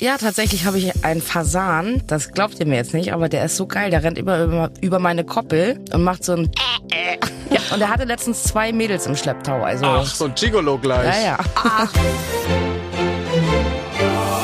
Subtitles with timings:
[0.00, 2.02] Ja, tatsächlich habe ich einen Fasan.
[2.06, 3.90] Das glaubt ihr mir jetzt nicht, aber der ist so geil.
[3.90, 6.50] Der rennt immer über, über meine Koppel und macht so ein.
[6.90, 7.18] Äh, äh.
[7.50, 9.62] Ja, und er hatte letztens zwei Mädels im Schlepptau.
[9.62, 9.84] Also.
[9.84, 11.22] Ach, so ein Gigolo gleich.
[11.22, 11.38] Ja, ja.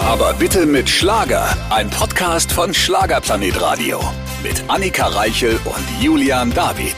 [0.07, 1.57] Aber bitte mit Schlager.
[1.71, 4.01] Ein Podcast von Schlagerplanet Radio.
[4.43, 6.95] Mit Annika Reichel und Julian David.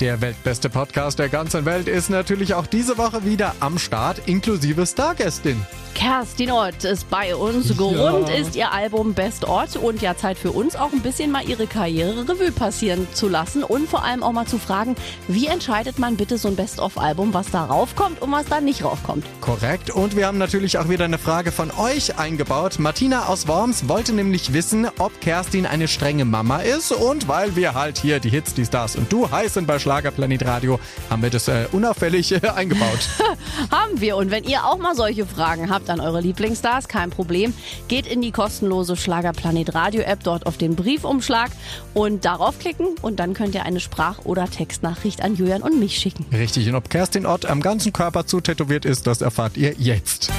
[0.00, 4.86] Der weltbeste Podcast der ganzen Welt ist natürlich auch diese Woche wieder am Start, inklusive
[4.86, 5.60] Stargästin.
[5.94, 7.76] Kerstin Ott ist bei uns.
[7.76, 11.48] Grund ist ihr Album Best Ott und ja Zeit für uns auch ein bisschen mal
[11.48, 14.96] ihre Karriere Revue passieren zu lassen und vor allem auch mal zu fragen,
[15.28, 19.24] wie entscheidet man bitte so ein Best-of-Album, was da raufkommt und was da nicht raufkommt.
[19.40, 19.90] Korrekt.
[19.90, 22.78] Und wir haben natürlich auch wieder eine Frage von euch eingebaut.
[22.78, 27.74] Martina aus Worms wollte nämlich wissen, ob Kerstin eine strenge Mama ist und weil wir
[27.74, 31.48] halt hier die Hits, die Stars und du heißen bei Schlagerplanet Radio, haben wir das
[31.48, 33.08] äh, unauffällig äh, eingebaut.
[33.70, 37.54] Haben wir und wenn ihr auch mal solche Fragen habt an eure Lieblingsstars, kein Problem.
[37.88, 41.50] Geht in die kostenlose Schlagerplanet Radio App, dort auf den Briefumschlag
[41.94, 45.98] und darauf klicken und dann könnt ihr eine Sprach- oder Textnachricht an Julian und mich
[45.98, 46.26] schicken.
[46.32, 46.68] Richtig.
[46.68, 50.30] Und ob Kerstin Ott am ganzen Körper zutätowiert ist, das erfahrt ihr jetzt.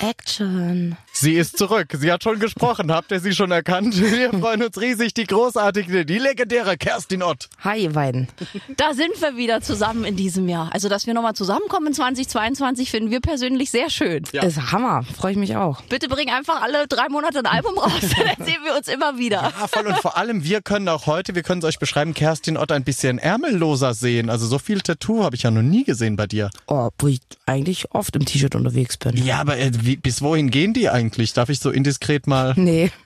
[0.00, 0.96] Action.
[1.12, 1.88] Sie ist zurück.
[1.98, 2.92] Sie hat schon gesprochen.
[2.92, 4.00] Habt ihr sie schon erkannt?
[4.00, 5.14] Wir freuen uns riesig.
[5.14, 7.48] Die großartige, die legendäre Kerstin Ott.
[7.64, 8.28] Hi, ihr beiden.
[8.76, 10.70] Da sind wir wieder zusammen in diesem Jahr.
[10.72, 14.22] Also, dass wir nochmal zusammenkommen in 2022, finden wir persönlich sehr schön.
[14.32, 14.44] Ja.
[14.44, 15.02] Ist Hammer.
[15.02, 15.82] Freue ich mich auch.
[15.82, 19.52] Bitte bring einfach alle drei Monate ein Album raus, dann sehen wir uns immer wieder.
[19.58, 19.86] Ja, voll.
[19.86, 22.84] Und vor allem, wir können auch heute, wir können es euch beschreiben, Kerstin Ott ein
[22.84, 24.30] bisschen ärmelloser sehen.
[24.30, 26.50] Also so viel Tattoo habe ich ja noch nie gesehen bei dir.
[26.68, 29.16] Oh, wo ich eigentlich oft im T-Shirt unterwegs bin.
[29.16, 31.32] Ja, aber äh, wie, bis wohin gehen die eigentlich?
[31.32, 32.52] Darf ich so indiskret mal...
[32.56, 32.90] Nee.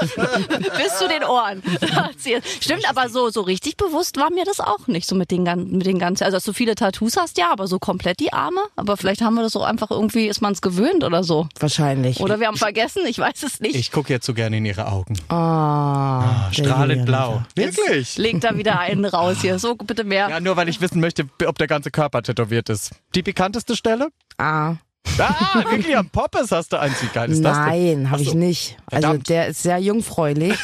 [0.00, 1.62] Bis zu den Ohren.
[2.60, 5.08] Stimmt, aber so, so richtig bewusst war mir das auch nicht.
[5.08, 7.78] So mit den, mit den ganzen, also dass du viele Tattoos hast, ja, aber so
[7.78, 8.60] komplett die Arme.
[8.76, 11.48] Aber vielleicht haben wir das so einfach irgendwie, ist man es gewöhnt oder so.
[11.58, 12.20] Wahrscheinlich.
[12.20, 13.76] Oder wir haben vergessen, ich weiß es nicht.
[13.76, 15.14] Ich gucke jetzt so gerne in ihre Augen.
[15.28, 17.42] Ah, der Strahlend blau.
[17.54, 18.16] Wirklich?
[18.16, 19.58] Leg da wieder einen raus hier.
[19.58, 20.28] So, bitte mehr.
[20.28, 22.92] Ja, nur weil ich wissen möchte, ob der ganze Körper tätowiert ist.
[23.14, 24.08] Die bekannteste Stelle?
[24.38, 24.76] Ah,
[25.18, 27.02] Ah, wirklich am Poppes hast du eins.
[27.02, 27.66] Wie geil ist das denn?
[27.66, 28.76] nein, habe Ach ich nicht.
[28.86, 29.28] Also Verdammt.
[29.28, 30.58] der ist sehr jungfräulich.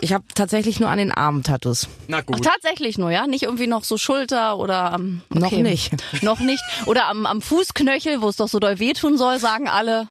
[0.00, 1.88] ich habe tatsächlich nur an den Armen Tattoos.
[2.08, 2.44] Na Ach, gut.
[2.44, 3.26] tatsächlich nur, ja?
[3.26, 5.22] Nicht irgendwie noch so Schulter oder am.
[5.30, 5.92] Noch nicht.
[6.22, 6.62] Noch nicht.
[6.86, 10.08] Oder am, am Fußknöchel, wo es doch so doll wehtun soll, sagen alle.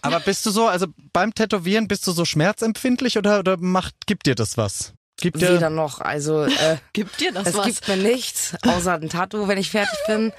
[0.00, 4.26] Aber bist du so, also beim Tätowieren bist du so schmerzempfindlich oder, oder macht, gibt
[4.26, 4.94] dir das was?
[5.20, 6.00] Gibt dir, Weder noch.
[6.00, 7.66] Also äh, Gibt dir das es was?
[7.66, 10.32] gibt mir nichts, außer ein Tattoo, wenn ich fertig bin.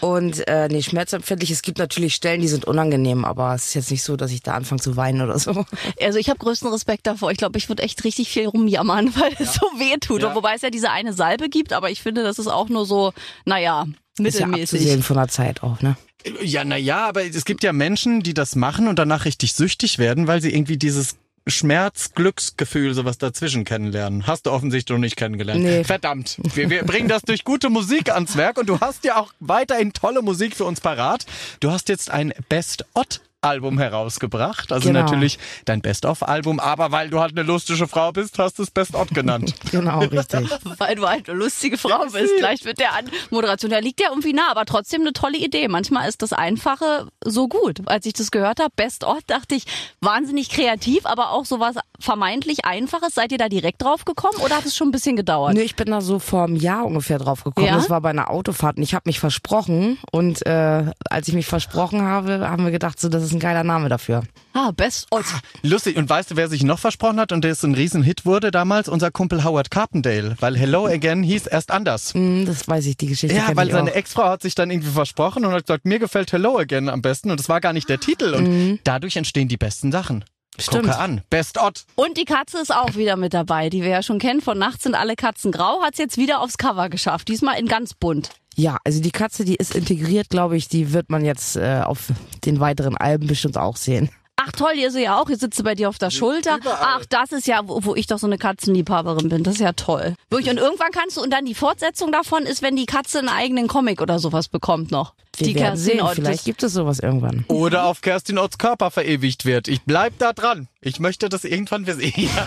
[0.00, 1.50] Und äh, nee, schmerzempfindlich.
[1.50, 4.42] Es gibt natürlich Stellen, die sind unangenehm, aber es ist jetzt nicht so, dass ich
[4.42, 5.64] da anfange zu weinen oder so.
[6.00, 7.30] Also ich habe größten Respekt davor.
[7.32, 10.22] Ich glaube, ich würde echt richtig viel rumjammern, weil es so weh tut.
[10.22, 10.34] Ja.
[10.34, 13.12] Wobei es ja diese eine Salbe gibt, aber ich finde, das ist auch nur so,
[13.44, 13.82] naja,
[14.18, 14.62] Ist ja mittelmäßig.
[14.80, 15.96] abzusehen von der Zeit auch, ne?
[16.42, 19.98] ja, na ja, aber es gibt ja Menschen, die das machen und danach richtig süchtig
[19.98, 21.16] werden, weil sie irgendwie dieses
[21.48, 24.26] Schmerz-Glücksgefühl, sowas dazwischen kennenlernen.
[24.26, 25.62] Hast du offensichtlich noch nicht kennengelernt.
[25.62, 25.84] Nee.
[25.84, 26.38] Verdammt.
[26.54, 29.92] Wir, wir bringen das durch gute Musik ans Werk und du hast ja auch weiterhin
[29.92, 31.26] tolle Musik für uns parat.
[31.60, 35.02] Du hast jetzt ein Best-Ott Album herausgebracht, also Genau.
[35.02, 39.10] natürlich dein Best-of-Album, aber weil du halt eine lustige Frau bist, hast du es Best-Ott
[39.14, 39.54] genannt.
[39.70, 40.48] Genau, richtig.
[40.78, 42.32] Weil du halt eine lustige Frau bist.
[42.38, 42.88] Gleich mit der
[43.30, 43.70] Moderation.
[43.70, 45.68] Da liegt ja irgendwie nah, aber trotzdem eine tolle Idee.
[45.68, 47.80] Manchmal ist das Einfache so gut.
[47.86, 49.64] Als ich das gehört habe, Best of, dachte ich,
[50.00, 53.14] wahnsinnig kreativ, aber auch sowas vermeintlich Einfaches.
[53.14, 55.54] Seid ihr da direkt drauf gekommen oder hat es schon ein bisschen gedauert?
[55.54, 57.66] Nö, ich bin da so vor einem Jahr ungefähr drauf gekommen.
[57.66, 57.74] Ja?
[57.74, 59.98] Das war bei einer Autofahrt und ich habe mich versprochen.
[60.10, 63.64] Und äh, als ich mich versprochen habe, haben wir gedacht, so das ist ein geiler
[63.64, 64.22] Name dafür.
[64.52, 65.40] Ah, Best of.
[65.62, 65.96] Lustig.
[65.96, 68.88] Und weißt du, wer sich noch versprochen hat und der ist ein Riesenhit wurde damals?
[68.88, 70.36] Unser Kumpel Howard Carpendale.
[70.40, 72.14] Weil Hello Again hieß erst anders.
[72.14, 73.36] Hm, das weiß ich, die Geschichte.
[73.36, 73.94] Ja, weil ich seine.
[73.94, 77.30] Ex-Frau hat sich dann irgendwie versprochen und hat gesagt, mir gefällt Hello Again am besten
[77.30, 80.24] und das war gar nicht der Titel und dadurch entstehen die besten Sachen.
[80.58, 80.86] Stimmt.
[80.86, 81.22] Gucke an.
[81.30, 81.84] Best Odd.
[81.94, 84.40] Und die Katze ist auch wieder mit dabei, die wir ja schon kennen.
[84.40, 87.28] Von Nachts sind alle Katzen grau, hat es jetzt wieder aufs Cover geschafft.
[87.28, 88.30] Diesmal in ganz bunt.
[88.58, 92.08] Ja, also die Katze, die ist integriert, glaube ich, die wird man jetzt äh, auf
[92.44, 94.10] den weiteren Alben bestimmt auch sehen.
[94.34, 96.58] Ach toll, ihr seht ja auch, ihr sitzt bei dir auf der Schulter.
[96.64, 99.44] Ach, das ist ja, wo, wo ich doch so eine Katzenliebhaberin bin.
[99.44, 100.14] Das ist ja toll.
[100.28, 103.28] Wirklich, und irgendwann kannst du, und dann die Fortsetzung davon ist, wenn die Katze einen
[103.28, 105.14] eigenen Comic oder sowas bekommt noch.
[105.40, 107.44] Wir die Kerstin sehen, Ott, vielleicht gibt es sowas irgendwann.
[107.48, 109.68] Oder auf Kerstin Otts Körper verewigt wird.
[109.68, 110.68] Ich bleib da dran.
[110.80, 112.12] Ich möchte das irgendwann wir sehen.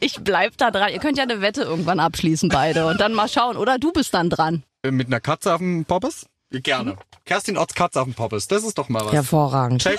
[0.00, 0.92] Ich bleib da dran.
[0.92, 2.86] Ihr könnt ja eine Wette irgendwann abschließen, beide.
[2.86, 3.56] Und dann mal schauen.
[3.56, 4.62] Oder du bist dann dran.
[4.84, 6.26] Mit einer Katze auf dem Poppes?
[6.50, 6.96] Gerne.
[7.24, 8.48] Kerstin Otts Katze auf dem Poppes.
[8.48, 9.12] Das ist doch mal was.
[9.12, 9.82] Hervorragend.
[9.82, 9.98] Check.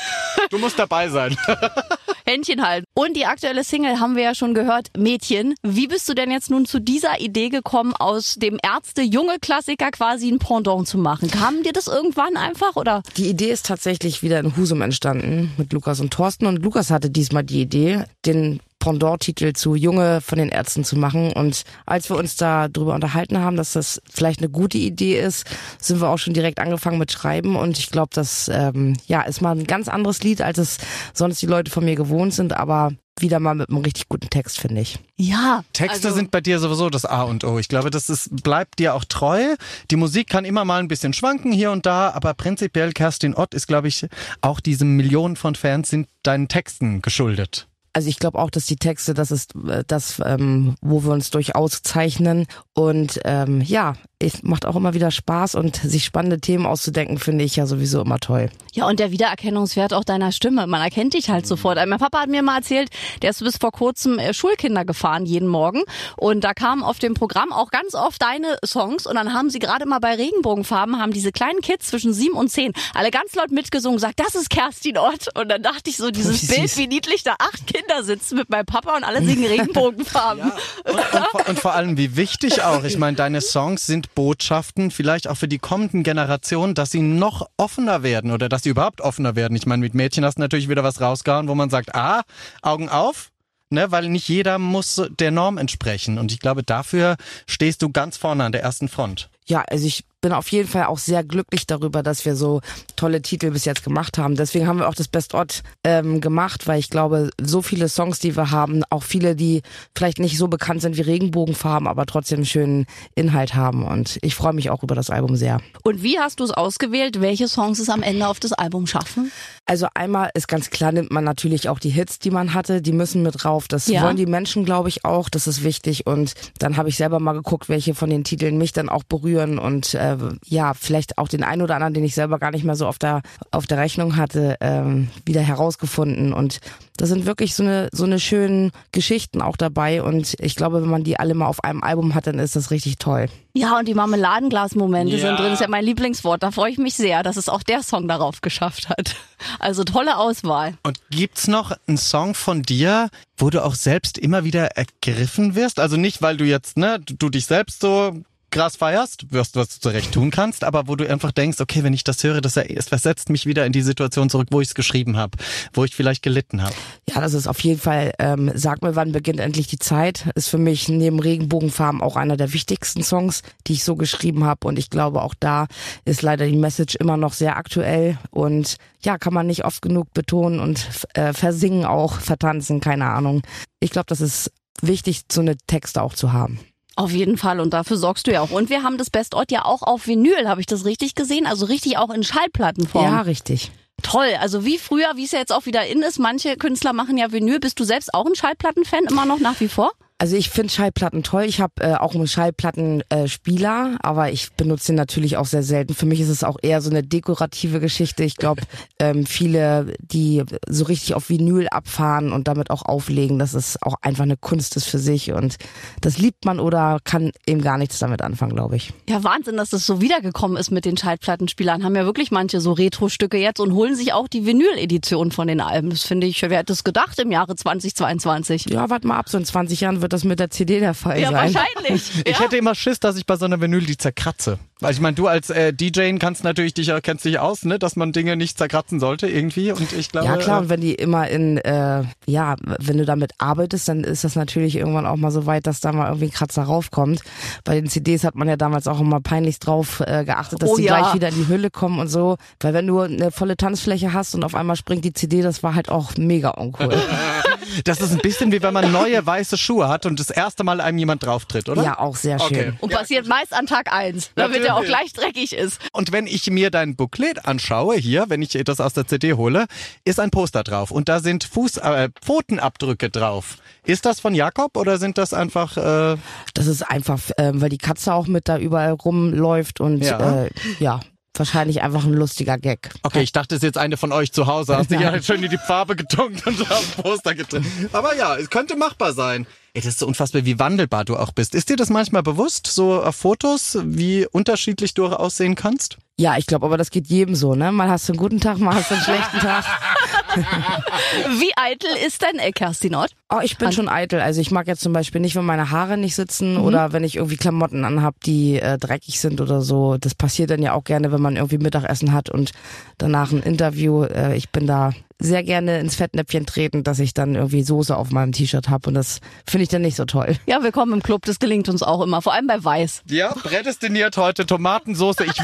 [0.50, 1.38] Du musst dabei sein.
[2.28, 2.86] Händchen halten.
[2.94, 5.56] Und die aktuelle Single haben wir ja schon gehört, Mädchen.
[5.64, 10.40] Wie bist du denn jetzt nun zu dieser Idee gekommen, aus dem Ärzte-Junge-Klassiker quasi ein
[10.40, 11.32] Pendant zu machen?
[11.32, 13.02] Kam dir das irgendwann einfach oder?
[13.16, 16.46] Die Idee ist tatsächlich wieder in Husum entstanden mit Lukas und Thorsten.
[16.48, 21.34] Und Lukas hatte diesmal die Idee, den Pendant-Titel zu Junge von den Ärzten zu machen.
[21.34, 25.46] Und als wir uns da drüber unterhalten haben, dass das vielleicht eine gute Idee ist,
[25.80, 27.56] sind wir auch schon direkt angefangen mit Schreiben.
[27.56, 30.78] Und ich glaube, das ähm, ja ist mal ein ganz anderes Lied, als es
[31.14, 32.54] sonst die Leute von mir gewohnt sind.
[32.54, 32.92] Aber
[33.22, 35.00] wieder mal mit einem richtig guten Text, finde ich.
[35.16, 35.64] Ja.
[35.74, 37.60] Texte also, sind bei dir sowieso das A und O.
[37.60, 39.56] Ich glaube, das ist, bleibt dir auch treu.
[39.92, 43.54] Die Musik kann immer mal ein bisschen schwanken hier und da, aber prinzipiell Kerstin Ott
[43.54, 44.08] ist, glaube ich,
[44.42, 47.68] auch diese Millionen von Fans sind deinen Texten geschuldet.
[47.98, 51.32] Also ich glaube auch, dass die Texte, das ist äh, das, ähm, wo wir uns
[51.32, 52.46] durchaus zeichnen.
[52.76, 57.44] Und ähm, ja, es macht auch immer wieder Spaß und sich spannende Themen auszudenken, finde
[57.44, 58.50] ich ja sowieso immer toll.
[58.74, 60.66] Ja, und der Wiedererkennungswert auch deiner Stimme.
[60.66, 61.78] Man erkennt dich halt sofort.
[61.78, 62.90] Mein Papa hat mir mal erzählt,
[63.22, 65.84] der ist bis vor kurzem äh, Schulkinder gefahren, jeden Morgen.
[66.16, 69.06] Und da kamen auf dem Programm auch ganz oft deine Songs.
[69.06, 72.50] Und dann haben sie gerade mal bei Regenbogenfarben, haben diese kleinen Kids zwischen sieben und
[72.50, 75.28] zehn alle ganz laut mitgesungen, gesagt, das ist Kerstin Ott.
[75.36, 78.50] Und dann dachte ich so, dieses wie Bild, wie niedlich da acht Kinder sitzen mit
[78.50, 80.52] meinem Papa und alle singen Regenbogenfarben.
[80.86, 80.92] Ja.
[80.92, 82.84] Und, und, und vor allem, wie wichtig auch.
[82.84, 87.48] Ich meine, deine Songs sind Botschaften, vielleicht auch für die kommenden Generationen, dass sie noch
[87.58, 89.56] offener werden oder dass sie überhaupt offener werden.
[89.56, 92.24] Ich meine, mit Mädchen hast du natürlich wieder was rausgehauen, wo man sagt, ah,
[92.62, 93.32] Augen auf,
[93.70, 96.18] ne, weil nicht jeder muss der Norm entsprechen.
[96.18, 97.18] Und ich glaube, dafür
[97.48, 99.30] stehst du ganz vorne an der ersten Front.
[99.46, 102.62] Ja, also ich bin auf jeden Fall auch sehr glücklich darüber, dass wir so
[102.96, 104.36] tolle Titel bis jetzt gemacht haben.
[104.36, 108.20] Deswegen haben wir auch das Best Ort ähm, gemacht, weil ich glaube, so viele Songs,
[108.20, 109.62] die wir haben, auch viele, die
[109.96, 113.86] vielleicht nicht so bekannt sind wie Regenbogenfarben, aber trotzdem schönen Inhalt haben.
[113.86, 115.62] Und ich freue mich auch über das Album sehr.
[115.84, 119.32] Und wie hast du es ausgewählt, welche Songs es am Ende auf das Album schaffen?
[119.66, 122.94] Also einmal ist ganz klar, nimmt man natürlich auch die Hits, die man hatte, die
[122.94, 123.68] müssen mit drauf.
[123.68, 124.02] Das ja.
[124.02, 125.30] wollen die Menschen, glaube ich, auch.
[125.30, 126.08] Das ist wichtig.
[126.08, 129.60] Und dann habe ich selber mal geguckt, welche von den Titeln mich dann auch berühren
[129.60, 130.07] und äh,
[130.46, 133.00] ja, vielleicht auch den einen oder anderen, den ich selber gar nicht mehr so auf
[133.00, 133.22] der
[133.52, 136.34] auf der Rechnung hatte, ähm, wieder herausgefunden.
[136.34, 136.60] Und
[136.98, 140.04] da sind wirklich so eine so eine schönen Geschichten auch dabei.
[140.04, 142.72] Und ich glaube, wenn man die alle mal auf einem Album hat, dann ist das
[142.72, 143.28] richtig toll.
[143.54, 145.28] Ja, und die Marmeladenglas-Momente ja.
[145.28, 145.46] sind drin.
[145.46, 146.44] Das ist ja mein Lieblingswort.
[146.44, 149.16] Da freue ich mich sehr, dass es auch der Song darauf geschafft hat.
[149.60, 150.76] Also tolle Auswahl.
[150.84, 155.80] Und gibt's noch einen Song von dir, wo du auch selbst immer wieder ergriffen wirst?
[155.80, 158.14] Also nicht, weil du jetzt, ne, du dich selbst so
[158.52, 161.94] krass feierst, wirst, was du zurecht tun kannst, aber wo du einfach denkst, okay, wenn
[161.94, 162.54] ich das höre, das
[162.88, 165.38] versetzt mich wieder in die Situation zurück, wo ich es geschrieben habe,
[165.74, 166.74] wo ich vielleicht gelitten habe.
[167.10, 170.50] Ja, das ist auf jeden Fall, ähm, sag mir, wann beginnt endlich die Zeit, ist
[170.50, 174.80] für mich neben Regenbogenfarben auch einer der wichtigsten Songs, die ich so geschrieben habe und
[174.80, 175.68] ich glaube, auch da
[176.06, 180.14] ist leider die Message immer noch sehr aktuell und ja, kann man nicht oft genug
[180.14, 183.42] betonen und äh, versingen auch, vertanzen, keine Ahnung.
[183.80, 184.52] Ich glaube, das ist
[184.82, 186.60] wichtig, so eine Texte auch zu haben.
[186.98, 188.50] Auf jeden Fall und dafür sorgst du ja auch.
[188.50, 191.46] Und wir haben das Best Ort ja auch auf Vinyl, habe ich das richtig gesehen?
[191.46, 193.06] Also richtig auch in Schallplattenform.
[193.06, 193.72] Ja, richtig.
[194.02, 196.18] Toll, also wie früher, wie es ja jetzt auch wieder in ist.
[196.18, 197.60] Manche Künstler machen ja Vinyl.
[197.60, 199.92] Bist du selbst auch ein Schallplattenfan immer noch nach wie vor?
[200.20, 201.44] Also ich finde Schallplatten toll.
[201.44, 205.94] Ich habe äh, auch einen Schallplattenspieler, äh, aber ich benutze ihn natürlich auch sehr selten.
[205.94, 208.24] Für mich ist es auch eher so eine dekorative Geschichte.
[208.24, 208.64] Ich glaube,
[209.00, 213.94] ähm, viele, die so richtig auf Vinyl abfahren und damit auch auflegen, dass es auch
[214.02, 215.58] einfach eine Kunst ist für sich und
[216.02, 218.94] das liebt man oder kann eben gar nichts damit anfangen, glaube ich.
[219.08, 221.84] Ja, Wahnsinn, dass das so wiedergekommen ist mit den Schallplattenspielern.
[221.84, 225.62] Haben ja wirklich manche so Retro-Stücke jetzt und holen sich auch die Vinyl-Edition von den
[225.62, 225.92] Alben.
[225.92, 228.66] Das finde ich, wer hätte es gedacht im Jahre 2022?
[228.66, 230.94] Ja, warte mal ab, so in 20 Jahren wird wird das mit der CD der
[230.94, 231.52] Fall ja, sein.
[231.54, 232.26] Ja, wahrscheinlich.
[232.26, 234.58] Ich hätte immer Schiss, dass ich bei so einer Vinyl die zerkratze.
[234.80, 237.96] Weil ich meine, du als äh, DJ kannst natürlich dich kennst dich aus, ne, dass
[237.96, 239.72] man Dinge nicht zerkratzen sollte irgendwie.
[239.72, 240.28] Und ich glaube.
[240.28, 244.24] Ja klar, und wenn die immer in, äh, ja, wenn du damit arbeitest, dann ist
[244.24, 247.22] das natürlich irgendwann auch mal so weit, dass da mal irgendwie ein Kratzer raufkommt.
[247.66, 250.78] Bei den CDs hat man ja damals auch immer peinlich drauf äh, geachtet, dass oh,
[250.78, 251.00] die ja.
[251.00, 252.38] gleich wieder in die Hülle kommen und so.
[252.62, 255.76] Weil wenn du eine volle Tanzfläche hast und auf einmal springt die CD, das war
[255.76, 256.96] halt auch mega uncool.
[257.84, 260.82] das ist ein bisschen wie wenn man neue weiße Schuhe hat und das erste Mal
[260.82, 261.84] einem jemand drauftritt, oder?
[261.84, 262.58] Ja, auch sehr schön.
[262.58, 262.74] Okay.
[262.80, 264.32] Und passiert meist an Tag eins.
[264.36, 265.80] Damit der auch gleich dreckig ist.
[265.92, 269.66] Und wenn ich mir dein Booklet anschaue, hier, wenn ich das aus der CD hole,
[270.06, 273.58] ist ein Poster drauf und da sind Fuß, äh, Pfotenabdrücke drauf.
[273.86, 275.78] Ist das von Jakob oder sind das einfach?
[275.78, 276.18] Äh
[276.54, 280.50] das ist einfach, äh, weil die Katze auch mit da überall rumläuft und ja, äh,
[280.80, 281.00] ja
[281.40, 282.90] wahrscheinlich einfach ein lustiger Gag.
[283.04, 284.78] Okay, ich dachte, es ist jetzt eine von euch zu Hause.
[284.78, 287.66] Hast du ja schön in die Farbe getunkt und da ein Poster getrennt.
[287.94, 289.46] Aber ja, es könnte machbar sein.
[289.74, 291.54] Ey, das ist so unfassbar, wie wandelbar du auch bist.
[291.54, 295.98] Ist dir das manchmal bewusst, so auf Fotos, wie unterschiedlich du aussehen kannst?
[296.20, 297.72] Ja, ich glaube, aber das geht jedem so, ne?
[297.72, 299.66] Mal hast du einen guten Tag, mal hast du einen schlechten Tag.
[300.38, 303.12] Wie eitel ist denn äh, Kerstin Ott?
[303.30, 304.22] Oh, ich bin An schon eitel.
[304.22, 306.62] Also ich mag jetzt zum Beispiel nicht, wenn meine Haare nicht sitzen mhm.
[306.62, 309.98] oder wenn ich irgendwie Klamotten anhab, die äh, dreckig sind oder so.
[309.98, 312.52] Das passiert dann ja auch gerne, wenn man irgendwie Mittagessen hat und
[312.98, 314.04] danach ein Interview.
[314.04, 318.12] Äh, ich bin da sehr gerne ins Fettnäpfchen treten, dass ich dann irgendwie Soße auf
[318.12, 320.36] meinem T-Shirt habe und das finde ich dann nicht so toll.
[320.46, 323.02] Ja, willkommen im Club, das gelingt uns auch immer, vor allem bei Weiß.
[323.08, 325.26] Ja, prädestiniert heute Tomatensoße.
[325.26, 325.42] Ich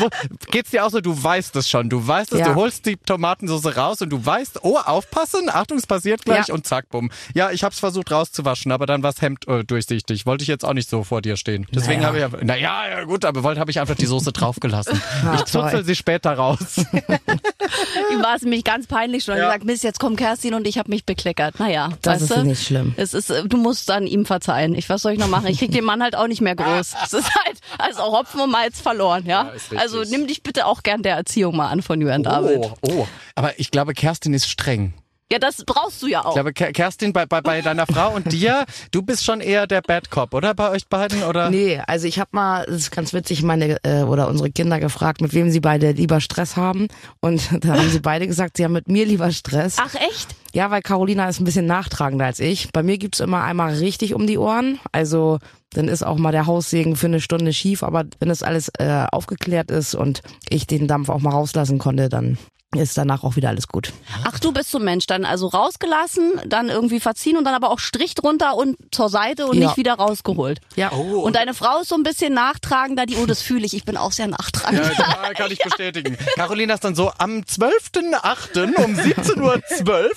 [0.51, 2.49] geht's dir auch so, du weißt es schon, du weißt es, ja.
[2.49, 6.53] du holst die Tomatensoße raus und du weißt, oh, aufpassen, Achtung, es passiert gleich ja.
[6.53, 7.09] und zack, bumm.
[7.33, 10.27] Ja, ich hab's versucht rauszuwaschen, aber dann war's Hemd äh, durchsichtig.
[10.27, 11.65] Wollte ich jetzt auch nicht so vor dir stehen.
[11.73, 12.25] Deswegen naja.
[12.25, 15.01] habe ich, naja, ja gut, aber wollte habe ich einfach die Soße draufgelassen.
[15.35, 16.77] Ich zuzel sie später raus.
[16.77, 19.37] Ihm war es nämlich ganz peinlich schon.
[19.37, 19.45] Ja.
[19.45, 21.59] gesagt, Mist, jetzt kommt Kerstin und ich habe mich bekleckert.
[21.59, 22.43] Naja, das ist du?
[22.43, 22.93] nicht schlimm.
[22.97, 24.75] Es ist, du musst dann ihm verzeihen.
[24.75, 25.47] Ich, was soll ich noch machen?
[25.47, 26.93] Ich krieg den Mann halt auch nicht mehr groß.
[27.03, 29.51] Es ist halt, also Hopfen und Malz verloren, ja.
[29.71, 32.71] ja also nimm dich bitte auch gern der Erziehung mal an von Jürgen oh, David.
[32.81, 34.93] Oh, aber ich glaube, Kerstin ist streng.
[35.33, 36.27] Ja, das brauchst du ja auch.
[36.27, 39.81] Ich glaube, Kerstin, bei, bei, bei deiner Frau und dir, du bist schon eher der
[39.81, 40.53] Bad Cop, oder?
[40.53, 41.49] Bei euch beiden, oder?
[41.49, 45.21] Nee, also ich habe mal, das ist ganz witzig, meine äh, oder unsere Kinder gefragt,
[45.21, 46.87] mit wem sie beide lieber Stress haben.
[47.19, 49.77] Und da haben sie beide gesagt, sie haben mit mir lieber Stress.
[49.79, 50.35] Ach echt?
[50.53, 52.71] Ja, weil Carolina ist ein bisschen nachtragender als ich.
[52.71, 54.77] Bei mir gibt's immer einmal richtig um die Ohren.
[54.91, 55.39] Also
[55.71, 59.07] dann ist auch mal der Haussegen für eine Stunde schief, aber wenn das alles äh,
[59.11, 62.37] aufgeklärt ist und ich den Dampf auch mal rauslassen konnte, dann
[62.81, 63.93] ist danach auch wieder alles gut.
[64.23, 67.69] Ach, du bist so ein Mensch, dann also rausgelassen, dann irgendwie verziehen und dann aber
[67.69, 69.67] auch Strich drunter und zur Seite und ja.
[69.67, 70.59] nicht wieder rausgeholt.
[70.75, 70.91] Ja.
[70.91, 71.21] Oh.
[71.21, 73.97] Und deine Frau ist so ein bisschen nachtragender, die, oh, das fühle ich, ich bin
[73.97, 74.91] auch sehr nachtragend.
[74.97, 76.17] Ja, kann ich bestätigen.
[76.35, 78.75] Carolina ist dann so, am 12.8.
[78.83, 79.61] um 17.12 Uhr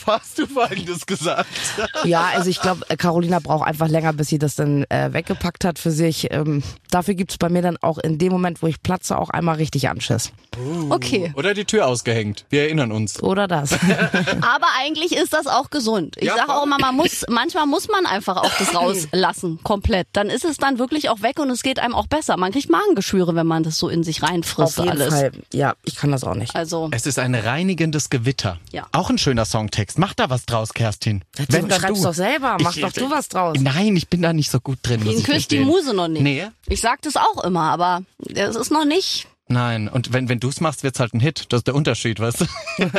[0.06, 1.48] hast du Folgendes gesagt.
[2.04, 5.78] Ja, also ich glaube, Carolina braucht einfach länger, bis sie das dann äh, weggepackt hat
[5.78, 6.28] für sich.
[6.30, 9.56] Ähm, dafür gibt's bei mir dann auch in dem Moment, wo ich platze, auch einmal
[9.56, 10.32] richtig Anschiss.
[10.58, 10.90] Uh.
[10.90, 11.32] Okay.
[11.36, 12.45] Oder die Tür ausgehängt.
[12.48, 13.22] Wir erinnern uns.
[13.22, 13.72] Oder das.
[14.40, 16.16] Aber eigentlich ist das auch gesund.
[16.18, 20.08] Ich ja, sage auch immer, man muss, manchmal muss man einfach auch das rauslassen, komplett.
[20.12, 22.36] Dann ist es dann wirklich auch weg und es geht einem auch besser.
[22.36, 25.14] Man kriegt Magengeschwüre, wenn man das so in sich reinfrisst Auf jeden alles.
[25.14, 25.32] Fall.
[25.52, 26.54] Ja, ich kann das auch nicht.
[26.54, 26.88] Also.
[26.92, 28.58] Es ist ein reinigendes Gewitter.
[28.70, 28.86] Ja.
[28.92, 29.98] Auch ein schöner Songtext.
[29.98, 31.24] Mach da was draus, Kerstin.
[31.38, 32.06] Ja, du wenn schreibst du.
[32.06, 32.56] doch selber.
[32.60, 33.56] Mach ich, doch du was draus.
[33.60, 35.04] Nein, ich bin da nicht so gut drin.
[35.04, 36.22] Den küsst die Muse noch nicht.
[36.22, 36.46] Nee.
[36.68, 38.02] Ich sag das auch immer, aber
[38.34, 41.44] es ist noch nicht Nein, und wenn, wenn du es machst, wird's halt ein Hit.
[41.50, 42.46] Das ist der Unterschied, weißt du?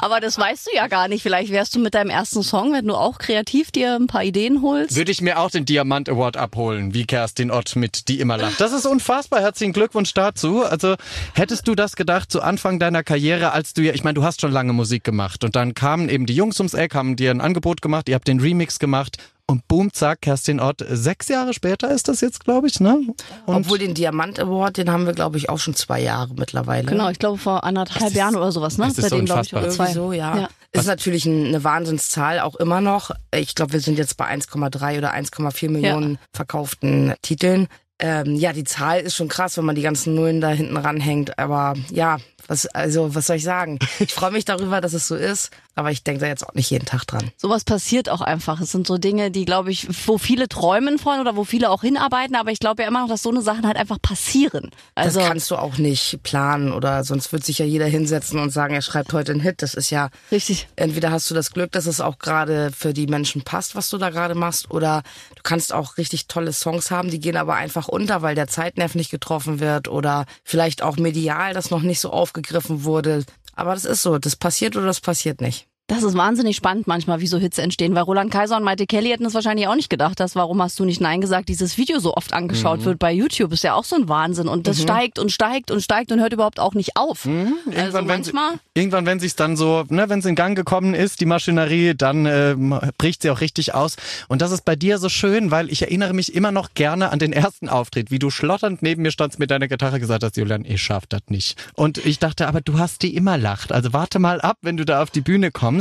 [0.00, 1.22] Aber das weißt du ja gar nicht.
[1.22, 4.62] Vielleicht wärst du mit deinem ersten Song, wenn du auch kreativ dir ein paar Ideen
[4.62, 4.96] holst.
[4.96, 8.60] Würde ich mir auch den Diamant Award abholen, wie Kerstin Ott mit Die immer lacht.
[8.60, 9.40] Das ist unfassbar.
[9.40, 10.64] Herzlichen Glückwunsch dazu.
[10.64, 10.96] Also
[11.34, 14.40] hättest du das gedacht zu Anfang deiner Karriere, als du ja, ich meine, du hast
[14.40, 17.40] schon lange Musik gemacht und dann kamen eben die Jungs ums Eck, haben dir ein
[17.40, 19.18] Angebot gemacht, ihr habt den Remix gemacht
[19.48, 20.84] und boom, zack, Kerstin Ott.
[20.88, 22.98] Sechs Jahre später ist das jetzt, glaube ich, ne?
[23.46, 26.86] Und Obwohl den Diamant Award, den haben wir, glaube ich, auch schon zwei Jahre mittlerweile.
[26.86, 28.86] Genau, ich glaube vor anderthalb Jahren oder sowas, ne?
[28.86, 29.68] Das ist so unfassbar.
[29.68, 29.92] Ich, zwei.
[29.92, 30.36] So, ja.
[30.36, 30.48] ja.
[30.72, 33.12] Ist natürlich eine Wahnsinnszahl, auch immer noch.
[33.32, 36.18] Ich glaube, wir sind jetzt bei 1,3 oder 1,4 Millionen ja.
[36.32, 37.68] verkauften Titeln.
[37.98, 41.38] Ähm, ja, die Zahl ist schon krass, wenn man die ganzen Nullen da hinten ranhängt.
[41.38, 43.78] Aber ja, was, also, was soll ich sagen?
[43.98, 46.70] Ich freue mich darüber, dass es so ist, aber ich denke da jetzt auch nicht
[46.70, 47.30] jeden Tag dran.
[47.36, 48.60] Sowas passiert auch einfach.
[48.60, 51.82] Es sind so Dinge, die, glaube ich, wo viele träumen von oder wo viele auch
[51.82, 54.70] hinarbeiten, aber ich glaube ja immer noch, dass so eine Sachen halt einfach passieren.
[54.94, 58.50] Also, das kannst du auch nicht planen oder sonst wird sich ja jeder hinsetzen und
[58.50, 59.62] sagen, er schreibt heute einen Hit.
[59.62, 60.68] Das ist ja richtig.
[60.76, 63.98] Entweder hast du das Glück, dass es auch gerade für die Menschen passt, was du
[63.98, 65.02] da gerade machst, oder
[65.34, 68.94] du kannst auch richtig tolle Songs haben, die gehen aber einfach unter, weil der Zeitnerv
[68.94, 73.24] nicht getroffen wird oder vielleicht auch medial das noch nicht so aufgeht aufgegriffen wurde.
[73.54, 75.68] Aber das ist so, das passiert oder das passiert nicht.
[75.88, 79.10] Das ist wahnsinnig spannend manchmal, wie so Hits entstehen, weil Roland Kaiser und Maite Kelly
[79.10, 82.00] hätten es wahrscheinlich auch nicht gedacht, dass warum hast du nicht Nein gesagt, dieses Video
[82.00, 82.84] so oft angeschaut mhm.
[82.86, 84.82] wird bei YouTube, ist ja auch so ein Wahnsinn und das mhm.
[84.82, 87.24] steigt und steigt und steigt und hört überhaupt auch nicht auf.
[87.24, 87.54] Mhm.
[87.66, 90.92] Irgendwann, also manchmal, wenn irgendwann, wenn sich's dann so, ne, wenn es in Gang gekommen
[90.92, 92.56] ist, die Maschinerie, dann äh,
[92.98, 93.94] bricht sie auch richtig aus.
[94.26, 97.20] Und das ist bei dir so schön, weil ich erinnere mich immer noch gerne an
[97.20, 100.64] den ersten Auftritt, wie du schlotternd neben mir standst mit deiner Gitarre gesagt hast, Julian,
[100.64, 101.56] ich schaff das nicht.
[101.74, 103.70] Und ich dachte, aber du hast die immer lacht.
[103.70, 105.75] Also warte mal ab, wenn du da auf die Bühne kommst.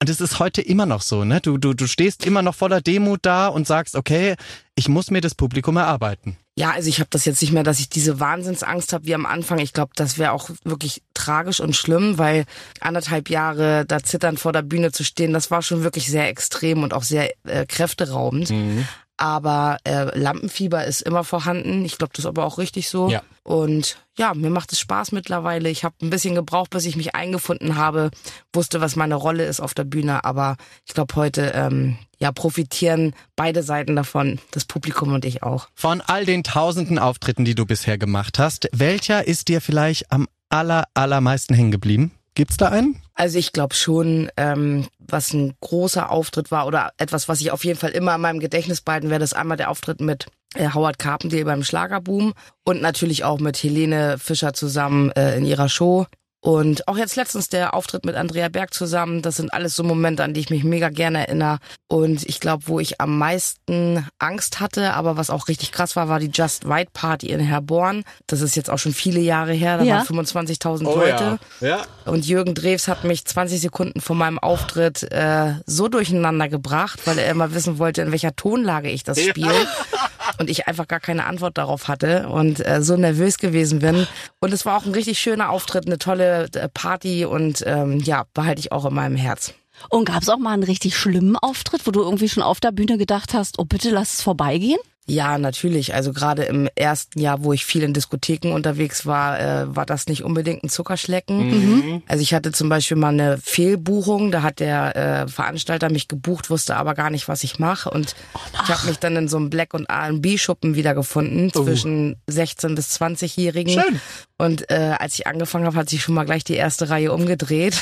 [0.00, 1.40] Und es ist ist heute immer noch so, ne?
[1.40, 4.36] Du, du, du stehst immer noch voller Demut da und sagst, okay,
[4.76, 6.36] ich muss mir das Publikum erarbeiten.
[6.56, 9.26] Ja, also ich habe das jetzt nicht mehr, dass ich diese Wahnsinnsangst habe wie am
[9.26, 9.58] Anfang.
[9.58, 12.44] Ich glaube, das wäre auch wirklich tragisch und schlimm, weil
[12.80, 16.82] anderthalb Jahre da zitternd vor der Bühne zu stehen, das war schon wirklich sehr extrem
[16.82, 18.50] und auch sehr äh, kräfteraubend.
[18.50, 18.86] Mhm.
[19.20, 21.84] Aber äh, Lampenfieber ist immer vorhanden.
[21.84, 23.10] Ich glaube, das ist aber auch richtig so.
[23.10, 23.22] Ja.
[23.42, 25.68] Und ja, mir macht es Spaß mittlerweile.
[25.68, 28.10] Ich habe ein bisschen gebraucht, bis ich mich eingefunden habe,
[28.54, 30.24] wusste, was meine Rolle ist auf der Bühne.
[30.24, 35.68] Aber ich glaube, heute ähm, ja profitieren beide Seiten davon, das Publikum und ich auch.
[35.74, 40.28] Von all den tausenden Auftritten, die du bisher gemacht hast, welcher ist dir vielleicht am
[40.48, 42.12] aller allermeisten hängen geblieben?
[42.40, 42.96] Gibt's da einen?
[43.12, 47.66] Also ich glaube schon, ähm, was ein großer Auftritt war oder etwas, was ich auf
[47.66, 50.98] jeden Fall immer in meinem Gedächtnis behalten werde, ist einmal der Auftritt mit äh, Howard
[50.98, 52.32] Carpendale beim Schlagerboom
[52.64, 56.06] und natürlich auch mit Helene Fischer zusammen äh, in ihrer Show.
[56.42, 60.24] Und auch jetzt letztens der Auftritt mit Andrea Berg zusammen, das sind alles so Momente,
[60.24, 61.58] an die ich mich mega gerne erinnere.
[61.86, 66.08] Und ich glaube, wo ich am meisten Angst hatte, aber was auch richtig krass war,
[66.08, 68.04] war die Just Right Party in Herborn.
[68.26, 69.96] Das ist jetzt auch schon viele Jahre her, da ja.
[69.96, 71.38] waren 25.000 oh, Leute.
[71.60, 71.68] Ja.
[71.68, 71.82] ja.
[72.06, 77.18] Und Jürgen Drews hat mich 20 Sekunden vor meinem Auftritt äh, so durcheinander gebracht, weil
[77.18, 79.52] er immer wissen wollte, in welcher Tonlage ich das spiele.
[79.52, 80.08] Ja.
[80.38, 84.06] und ich einfach gar keine Antwort darauf hatte und äh, so nervös gewesen bin.
[84.38, 88.24] Und es war auch ein richtig schöner Auftritt, eine tolle äh, Party und ähm, ja,
[88.34, 89.54] behalte ich auch in meinem Herz.
[89.88, 92.72] Und gab es auch mal einen richtig schlimmen Auftritt, wo du irgendwie schon auf der
[92.72, 94.78] Bühne gedacht hast, oh bitte lass es vorbeigehen?
[95.10, 95.92] Ja, natürlich.
[95.92, 100.06] Also gerade im ersten Jahr, wo ich viel in Diskotheken unterwegs war, äh, war das
[100.06, 101.48] nicht unbedingt ein Zuckerschlecken.
[101.48, 102.02] Mhm.
[102.06, 104.30] Also ich hatte zum Beispiel mal eine Fehlbuchung.
[104.30, 107.90] Da hat der äh, Veranstalter mich gebucht, wusste aber gar nicht, was ich mache.
[107.90, 111.64] Und oh, ich habe mich dann in so einem Black- und R&B-Schuppen wiedergefunden oh.
[111.64, 113.72] zwischen 16- bis 20-Jährigen.
[113.72, 114.00] Schön.
[114.40, 117.78] Und äh, als ich angefangen habe, hat sich schon mal gleich die erste Reihe umgedreht.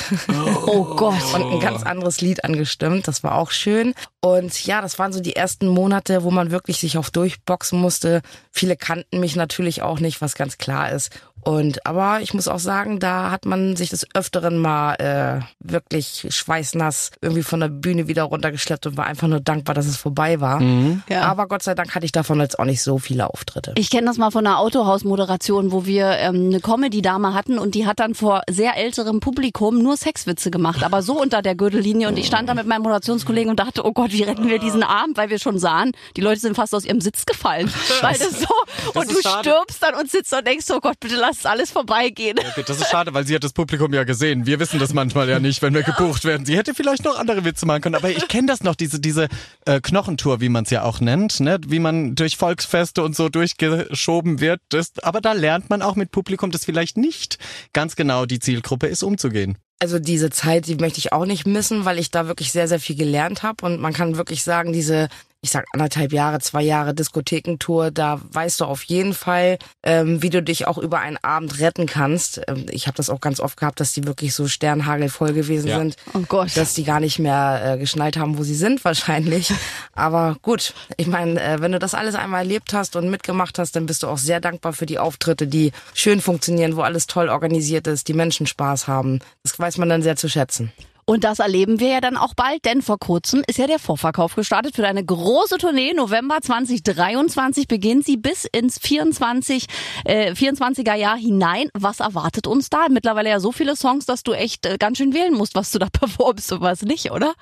[0.67, 1.33] Oh Gott.
[1.33, 3.07] Und ein ganz anderes Lied angestimmt.
[3.07, 3.95] Das war auch schön.
[4.19, 8.21] Und ja, das waren so die ersten Monate, wo man wirklich sich auf durchboxen musste.
[8.51, 11.11] Viele kannten mich natürlich auch nicht, was ganz klar ist.
[11.41, 16.27] Und aber ich muss auch sagen, da hat man sich des Öfteren mal äh, wirklich
[16.29, 20.41] schweißnass irgendwie von der Bühne wieder runtergeschleppt und war einfach nur dankbar, dass es vorbei
[20.41, 20.59] war.
[20.59, 21.01] Mhm.
[21.09, 21.23] Ja.
[21.23, 23.73] Aber Gott sei Dank hatte ich davon jetzt auch nicht so viele Auftritte.
[23.77, 27.85] Ich kenne das mal von einer Autohausmoderation, wo wir ähm, eine Comedy-Dame hatten und die
[27.85, 32.17] hat dann vor sehr älterem Publikum nur Sexwitze gemacht, aber so unter der Gürtellinie und
[32.17, 35.17] ich stand da mit meinem Moderationskollegen und dachte, oh Gott, wie retten wir diesen Abend,
[35.17, 38.47] weil wir schon sahen, die Leute sind fast aus ihrem Sitz gefallen, weil das so
[38.93, 39.49] das und du schade.
[39.49, 42.37] stirbst dann und sitzt und denkst, oh Gott, bitte lass alles vorbeigehen.
[42.39, 44.45] Okay, das ist schade, weil sie hat das Publikum ja gesehen.
[44.45, 46.45] Wir wissen das manchmal ja nicht, wenn wir gebucht werden.
[46.45, 49.27] Sie hätte vielleicht noch andere Witze machen können, aber ich kenne das noch, diese, diese
[49.65, 51.59] äh, Knochentour, wie man es ja auch nennt, ne?
[51.67, 54.61] wie man durch Volksfeste und so durchgeschoben wird.
[54.69, 57.37] Das, aber da lernt man auch mit Publikum, das vielleicht nicht
[57.73, 59.57] ganz genau die Zielgruppe ist, umzugehen.
[59.79, 62.79] Also diese Zeit, die möchte ich auch nicht missen, weil ich da wirklich sehr, sehr
[62.79, 63.65] viel gelernt habe.
[63.65, 65.09] Und man kann wirklich sagen, diese
[65.41, 70.29] ich sag anderthalb Jahre, zwei Jahre Diskothekentour, da weißt du auf jeden Fall, ähm, wie
[70.29, 72.41] du dich auch über einen Abend retten kannst.
[72.47, 75.77] Ähm, ich habe das auch ganz oft gehabt, dass die wirklich so sternhagelvoll gewesen ja.
[75.79, 76.57] sind, oh Gott.
[76.57, 79.53] dass die gar nicht mehr äh, geschnallt haben, wo sie sind wahrscheinlich.
[79.93, 83.77] Aber gut, ich meine, äh, wenn du das alles einmal erlebt hast und mitgemacht hast,
[83.77, 87.29] dann bist du auch sehr dankbar für die Auftritte, die schön funktionieren, wo alles toll
[87.29, 89.19] organisiert ist, die Menschen Spaß haben.
[89.43, 90.73] Das weiß man dann sehr zu schätzen.
[91.09, 94.35] Und das erleben wir ja dann auch bald, denn vor kurzem ist ja der Vorverkauf
[94.35, 95.93] gestartet für eine große Tournee.
[95.95, 99.65] November 2023 beginnt sie bis ins 24,
[100.05, 101.69] äh, 24er Jahr hinein.
[101.73, 102.85] Was erwartet uns da?
[102.91, 105.79] Mittlerweile ja so viele Songs, dass du echt äh, ganz schön wählen musst, was du
[105.79, 107.33] da performst und was nicht, oder?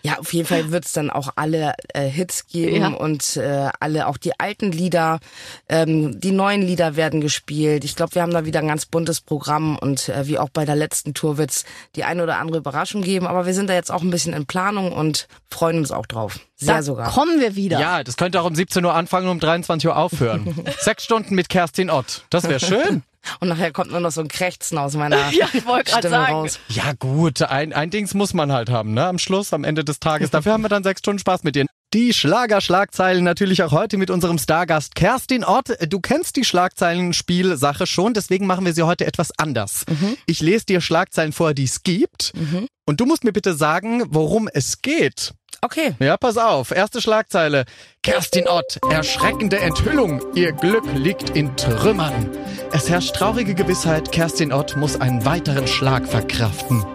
[0.00, 2.88] Ja, auf jeden Fall wird's dann auch alle äh, Hits geben ja.
[2.94, 5.20] und äh, alle, auch die alten Lieder,
[5.68, 7.84] ähm, die neuen Lieder werden gespielt.
[7.84, 10.64] Ich glaube, wir haben da wieder ein ganz buntes Programm und äh, wie auch bei
[10.64, 13.90] der letzten Tour wird's die eine oder andere Überraschung geben, aber wir sind da jetzt
[13.90, 16.40] auch ein bisschen in Planung und freuen uns auch drauf.
[16.56, 17.10] Sehr da sogar.
[17.10, 17.78] Kommen wir wieder.
[17.78, 20.54] Ja, das könnte auch um 17 Uhr anfangen und um 23 Uhr aufhören.
[20.80, 22.24] Sechs Stunden mit Kerstin Ott.
[22.30, 23.02] Das wäre schön.
[23.38, 26.32] Und nachher kommt nur noch so ein Krächzen aus meiner ja, ich Stimme sagen.
[26.32, 26.58] raus.
[26.68, 29.06] Ja gut, ein, ein Dings muss man halt haben, ne?
[29.06, 30.30] Am Schluss, am Ende des Tages.
[30.30, 31.66] Dafür haben wir dann sechs Stunden Spaß mit dir.
[31.94, 35.76] Die Schlagerschlagzeilen natürlich auch heute mit unserem Stargast Kerstin Ott.
[35.90, 39.84] Du kennst die Schlagzeilenspielsache schon, deswegen machen wir sie heute etwas anders.
[39.86, 40.16] Mhm.
[40.24, 42.32] Ich lese dir Schlagzeilen vor, die es gibt.
[42.34, 42.66] Mhm.
[42.86, 45.34] Und du musst mir bitte sagen, worum es geht.
[45.60, 45.94] Okay.
[45.98, 46.70] Ja, pass auf.
[46.70, 47.66] Erste Schlagzeile.
[48.02, 50.22] Kerstin Ott, erschreckende Enthüllung.
[50.34, 52.30] Ihr Glück liegt in Trümmern.
[52.72, 56.86] Es herrscht traurige Gewissheit, Kerstin Ott muss einen weiteren Schlag verkraften.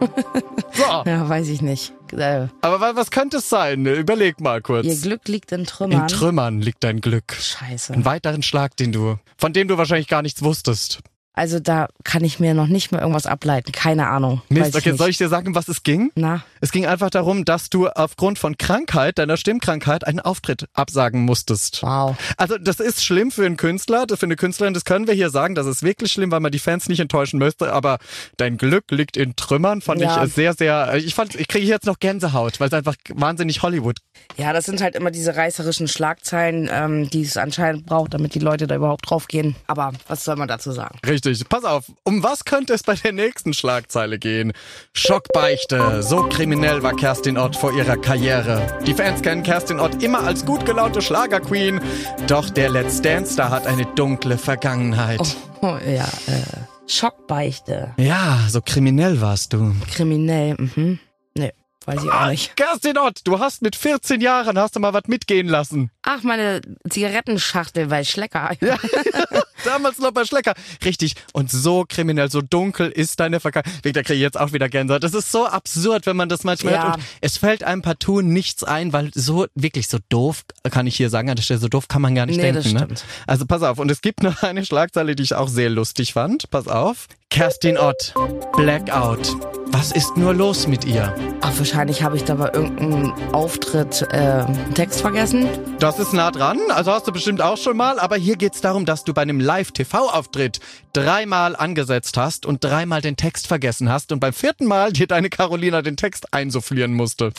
[0.72, 1.02] so.
[1.04, 1.92] Ja, weiß ich nicht.
[2.12, 3.84] Äh, Aber was könnte es sein?
[3.86, 4.86] Überleg mal kurz.
[4.86, 6.02] Ihr Glück liegt in Trümmern.
[6.02, 7.34] In Trümmern liegt dein Glück.
[7.34, 7.92] Scheiße.
[7.92, 11.00] Einen weiteren Schlag, den du, von dem du wahrscheinlich gar nichts wusstest.
[11.36, 13.70] Also da kann ich mir noch nicht mal irgendwas ableiten.
[13.70, 14.40] Keine Ahnung.
[14.48, 14.98] Mist, okay, nicht.
[14.98, 16.10] soll ich dir sagen, was es ging?
[16.14, 16.42] Na.
[16.62, 21.82] Es ging einfach darum, dass du aufgrund von Krankheit, deiner Stimmkrankheit, einen Auftritt absagen musstest.
[21.82, 22.16] Wow.
[22.38, 25.54] Also das ist schlimm für einen Künstler, für eine Künstlerin, das können wir hier sagen,
[25.54, 27.98] das ist wirklich schlimm, weil man die Fans nicht enttäuschen möchte, aber
[28.38, 30.24] dein Glück liegt in Trümmern, fand ja.
[30.24, 33.98] ich sehr, sehr, ich fand, ich kriege jetzt noch Gänsehaut, weil es einfach wahnsinnig Hollywood.
[34.38, 38.38] Ja, das sind halt immer diese reißerischen Schlagzeilen, ähm, die es anscheinend braucht, damit die
[38.38, 39.54] Leute da überhaupt draufgehen.
[39.66, 40.98] Aber was soll man dazu sagen?
[41.06, 41.25] Richtig.
[41.48, 44.52] Pass auf, um was könnte es bei der nächsten Schlagzeile gehen?
[44.92, 46.02] Schockbeichte.
[46.02, 48.78] So kriminell war Kerstin Ott vor ihrer Karriere.
[48.86, 51.80] Die Fans kennen Kerstin Ott immer als gut gelaunte Schlagerqueen.
[52.28, 55.20] Doch der Let's Dance Star hat eine dunkle Vergangenheit.
[55.20, 56.66] Oh, oh ja, äh.
[56.88, 57.94] Schockbeichte.
[57.98, 59.74] Ja, so kriminell warst du.
[59.92, 61.00] Kriminell, mhm.
[61.34, 61.52] Nee,
[61.84, 62.56] weiß ich auch nicht.
[62.56, 65.90] Kerstin Ott, du hast mit 14 Jahren, hast du mal was mitgehen lassen.
[66.02, 68.52] Ach, meine Zigarettenschachtel bei Schlecker.
[68.60, 68.76] Ja,
[69.66, 70.54] damals noch bei Schlecker.
[70.84, 71.14] Richtig.
[71.32, 73.84] Und so kriminell, so dunkel ist deine Vergangenheit.
[73.84, 75.02] Da kriege ich jetzt auch wieder Gänsehaut.
[75.04, 76.84] Das ist so absurd, wenn man das manchmal Ja.
[76.84, 76.96] hört.
[76.96, 81.10] Und es fällt einem partout nichts ein, weil so, wirklich so doof, kann ich hier
[81.10, 82.72] sagen, an der Stelle, so doof kann man gar nicht Nee, denken.
[82.72, 82.86] ne?
[83.26, 83.78] Also pass auf.
[83.78, 86.50] Und es gibt noch eine Schlagzeile, die ich auch sehr lustig fand.
[86.50, 87.06] Pass auf.
[87.28, 88.14] Kerstin Ott,
[88.56, 89.36] Blackout.
[89.72, 91.12] Was ist nur los mit ihr?
[91.40, 95.48] Ach, wahrscheinlich habe ich da bei irgendeinem Auftritt äh, Text vergessen.
[95.80, 98.86] Das ist nah dran, also hast du bestimmt auch schon mal, aber hier geht's darum,
[98.86, 100.60] dass du bei einem Live-TV-Auftritt
[100.92, 105.30] dreimal angesetzt hast und dreimal den Text vergessen hast und beim vierten Mal dir deine
[105.30, 107.32] Carolina den Text einsufflieren musste.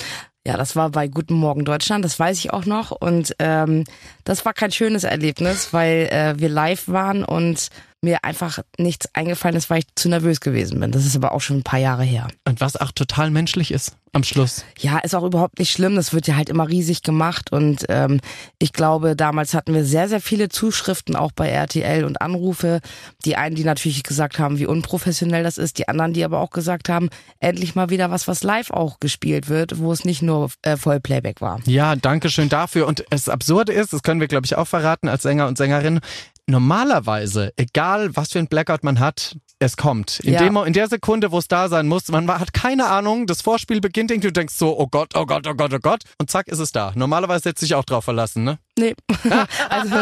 [0.43, 2.89] Ja, das war bei Guten Morgen Deutschland, das weiß ich auch noch.
[2.89, 3.84] Und ähm,
[4.23, 7.69] das war kein schönes Erlebnis, weil äh, wir live waren und
[8.01, 10.91] mir einfach nichts eingefallen ist, weil ich zu nervös gewesen bin.
[10.91, 12.27] Das ist aber auch schon ein paar Jahre her.
[12.45, 14.65] Und was auch total menschlich ist am Schluss.
[14.79, 15.95] Ja, ist auch überhaupt nicht schlimm.
[15.95, 17.51] Das wird ja halt immer riesig gemacht.
[17.51, 18.19] Und ähm,
[18.60, 22.81] ich glaube, damals hatten wir sehr, sehr viele Zuschriften auch bei RTL und Anrufe.
[23.25, 25.77] Die einen, die natürlich gesagt haben, wie unprofessionell das ist.
[25.77, 29.49] Die anderen, die aber auch gesagt haben, endlich mal wieder was, was live auch gespielt
[29.49, 31.60] wird, wo es nicht nur äh, Vollplayback war.
[31.65, 32.88] Ja, danke schön dafür.
[32.88, 35.99] Und das Absurde ist, das können wir, glaube ich, auch verraten als Sänger und Sängerin,
[36.47, 40.19] normalerweise, egal was für ein Blackout man hat, es kommt.
[40.21, 40.39] In, Ja.
[40.43, 43.81] dem, in der Sekunde, wo es da sein muss, man hat keine Ahnung, das Vorspiel
[43.81, 46.03] beginnt irgendwie, du denkst so, oh Gott, oh Gott, oh Gott, oh Gott.
[46.19, 46.91] Und zack, ist es da.
[46.95, 48.60] Normalerweise hätte sich auch drauf verlassen, ne?
[48.77, 48.95] Nee.
[49.69, 49.95] also